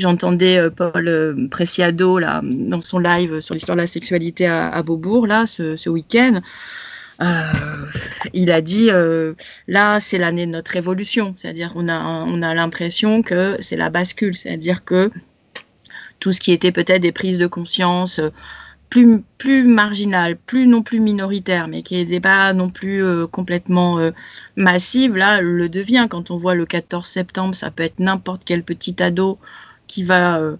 J'entendais 0.00 0.56
euh, 0.56 0.70
Paul 0.70 1.06
euh, 1.08 1.48
Preciado 1.50 2.18
là 2.18 2.40
dans 2.42 2.80
son 2.80 2.98
live 2.98 3.40
sur 3.40 3.54
l'histoire 3.54 3.76
de 3.76 3.82
la 3.82 3.86
sexualité 3.86 4.46
à, 4.46 4.82
Beaubourg 4.82 5.26
là 5.26 5.44
ce, 5.46 5.88
week-end. 5.88 6.40
Euh, 7.20 7.42
il 8.32 8.50
a 8.50 8.62
dit 8.62 8.88
là 9.68 10.00
c'est 10.00 10.16
l'année 10.16 10.46
de 10.46 10.52
notre 10.52 10.72
révolution, 10.72 11.34
c'est-à-dire 11.36 11.72
on 11.74 11.86
a 11.88 12.00
on 12.00 12.40
a 12.40 12.54
l'impression 12.54 13.22
que 13.22 13.56
c'est 13.60 13.76
la 13.76 13.90
bascule, 13.90 14.34
c'est-à-dire 14.34 14.84
que 14.84 15.10
tout 16.18 16.32
ce 16.32 16.40
qui 16.40 16.52
était 16.52 16.72
peut-être 16.72 17.02
des 17.02 17.12
prises 17.12 17.38
de 17.38 17.46
conscience 17.46 18.22
plus 18.88 19.22
plus 19.36 19.64
marginales, 19.64 20.36
plus 20.36 20.66
non 20.66 20.82
plus 20.82 21.00
minoritaires, 21.00 21.68
mais 21.68 21.82
qui 21.82 21.96
n'étaient 21.96 22.20
pas 22.20 22.54
non 22.54 22.70
plus 22.70 23.04
complètement 23.26 24.00
massives, 24.56 25.14
là 25.14 25.42
le 25.42 25.68
devient. 25.68 26.06
Quand 26.08 26.30
on 26.30 26.38
voit 26.38 26.54
le 26.54 26.64
14 26.64 27.06
septembre, 27.06 27.54
ça 27.54 27.70
peut 27.70 27.82
être 27.82 27.98
n'importe 27.98 28.42
quel 28.46 28.62
petit 28.62 29.02
ado 29.02 29.38
qui 29.90 30.04
va 30.04 30.40
euh, 30.40 30.56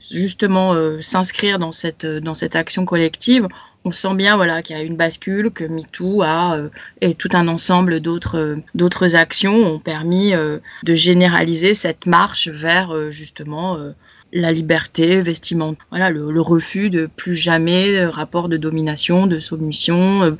justement 0.00 0.74
euh, 0.74 1.00
s'inscrire 1.00 1.58
dans 1.58 1.72
cette 1.72 2.04
dans 2.04 2.34
cette 2.34 2.56
action 2.56 2.84
collective, 2.84 3.46
on 3.84 3.92
sent 3.92 4.14
bien 4.14 4.36
voilà 4.36 4.62
qu'il 4.62 4.76
y 4.76 4.80
a 4.80 4.82
une 4.82 4.96
bascule, 4.96 5.50
que 5.50 5.64
MeToo 5.64 6.22
a 6.22 6.56
euh, 6.56 6.68
et 7.00 7.14
tout 7.14 7.28
un 7.32 7.46
ensemble 7.46 8.00
d'autres 8.00 8.36
euh, 8.36 9.14
actions 9.14 9.64
ont 9.64 9.78
permis 9.78 10.34
euh, 10.34 10.58
de 10.82 10.94
généraliser 10.94 11.72
cette 11.74 12.06
marche 12.06 12.48
vers 12.48 12.90
euh, 12.90 13.10
justement 13.10 13.76
euh, 13.76 13.92
la 14.32 14.52
liberté 14.52 15.20
vestimentaire, 15.22 15.86
voilà 15.90 16.10
le, 16.10 16.30
le 16.30 16.40
refus 16.40 16.90
de 16.90 17.08
plus 17.16 17.34
jamais 17.34 18.04
rapport 18.06 18.48
de 18.48 18.56
domination, 18.56 19.26
de 19.26 19.38
soumission, 19.38 20.22
euh, 20.22 20.32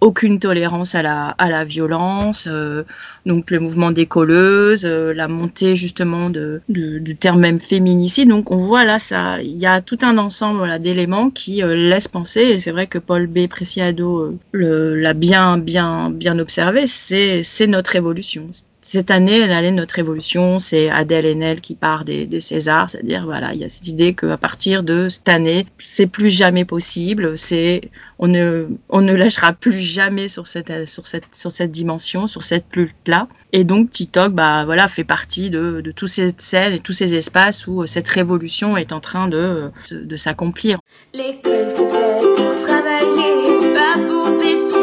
aucune 0.00 0.38
tolérance 0.40 0.94
à 0.94 1.02
la 1.02 1.28
à 1.28 1.48
la 1.50 1.64
violence, 1.64 2.48
euh, 2.50 2.82
donc 3.24 3.50
le 3.50 3.60
mouvement 3.60 3.90
des 3.92 4.06
colleuses, 4.06 4.84
euh, 4.84 5.12
la 5.14 5.28
montée 5.28 5.76
justement 5.76 6.30
de, 6.30 6.60
de- 6.68 6.98
du 6.98 7.16
terme 7.16 7.40
même 7.40 7.60
féminicide. 7.60 8.28
Donc 8.28 8.50
on 8.50 8.58
voit 8.58 8.84
là 8.84 8.98
ça, 8.98 9.40
il 9.42 9.56
y 9.56 9.66
a 9.66 9.80
tout 9.80 9.98
un 10.02 10.18
ensemble 10.18 10.58
voilà, 10.58 10.78
d'éléments 10.78 11.30
qui 11.30 11.62
euh, 11.62 11.74
laissent 11.74 12.08
penser. 12.08 12.40
Et 12.40 12.58
c'est 12.58 12.72
vrai 12.72 12.86
que 12.86 12.98
Paul 12.98 13.26
B. 13.26 13.46
Preciado 13.48 14.36
euh, 14.54 14.96
l'a 14.96 15.14
bien 15.14 15.58
bien 15.58 16.10
bien 16.10 16.38
observé. 16.38 16.86
C'est 16.86 17.66
notre 17.68 17.96
évolution. 17.96 18.50
Cette 18.88 19.10
année, 19.10 19.44
l'année 19.48 19.72
de 19.72 19.76
notre 19.76 19.98
évolution, 19.98 20.60
c'est 20.60 20.88
Adèle 20.88 21.26
Haenel 21.26 21.60
qui 21.60 21.74
part 21.74 22.04
des, 22.04 22.40
Césars, 22.40 22.88
c'est-à-dire 22.88 23.24
voilà, 23.24 23.52
il 23.52 23.58
y 23.58 23.64
a 23.64 23.68
cette 23.68 23.88
idée 23.88 24.14
qu'à 24.14 24.36
partir 24.36 24.84
de 24.84 25.08
cette 25.08 25.28
année, 25.28 25.66
c'est 25.78 26.06
plus 26.06 26.30
jamais 26.30 26.64
possible, 26.64 27.36
c'est 27.36 27.90
on 28.20 28.28
ne 28.28 28.68
on 28.88 29.00
ne 29.00 29.12
lâchera 29.12 29.54
plus 29.54 29.80
jamais 29.80 30.28
sur 30.28 30.46
cette 30.46 30.86
sur 30.86 31.08
cette 31.08 31.24
sur 31.34 31.50
cette 31.50 31.72
dimension, 31.72 32.28
sur 32.28 32.44
cette 32.44 32.76
lutte 32.76 32.94
là. 33.08 33.26
Et 33.52 33.64
donc 33.64 33.90
TikTok, 33.90 34.32
bah 34.32 34.64
voilà, 34.64 34.86
fait 34.86 35.02
partie 35.02 35.50
de 35.50 35.80
de 35.80 35.90
tous 35.90 36.06
ces 36.06 36.28
scènes 36.38 36.72
et 36.72 36.78
tous 36.78 36.92
ces 36.92 37.12
espaces 37.14 37.66
où 37.66 37.82
euh, 37.82 37.86
cette 37.86 38.08
révolution 38.08 38.76
est 38.76 38.92
en 38.92 39.00
train 39.00 39.26
de 39.26 39.72
de, 39.90 40.16
s'accomplir. 40.16 40.78
L'école 41.12 41.66
c'est 41.68 41.88
pour 41.88 42.56
travailler, 42.64 43.74
pas 43.74 43.98
pour 43.98 44.38
défiler. 44.38 44.75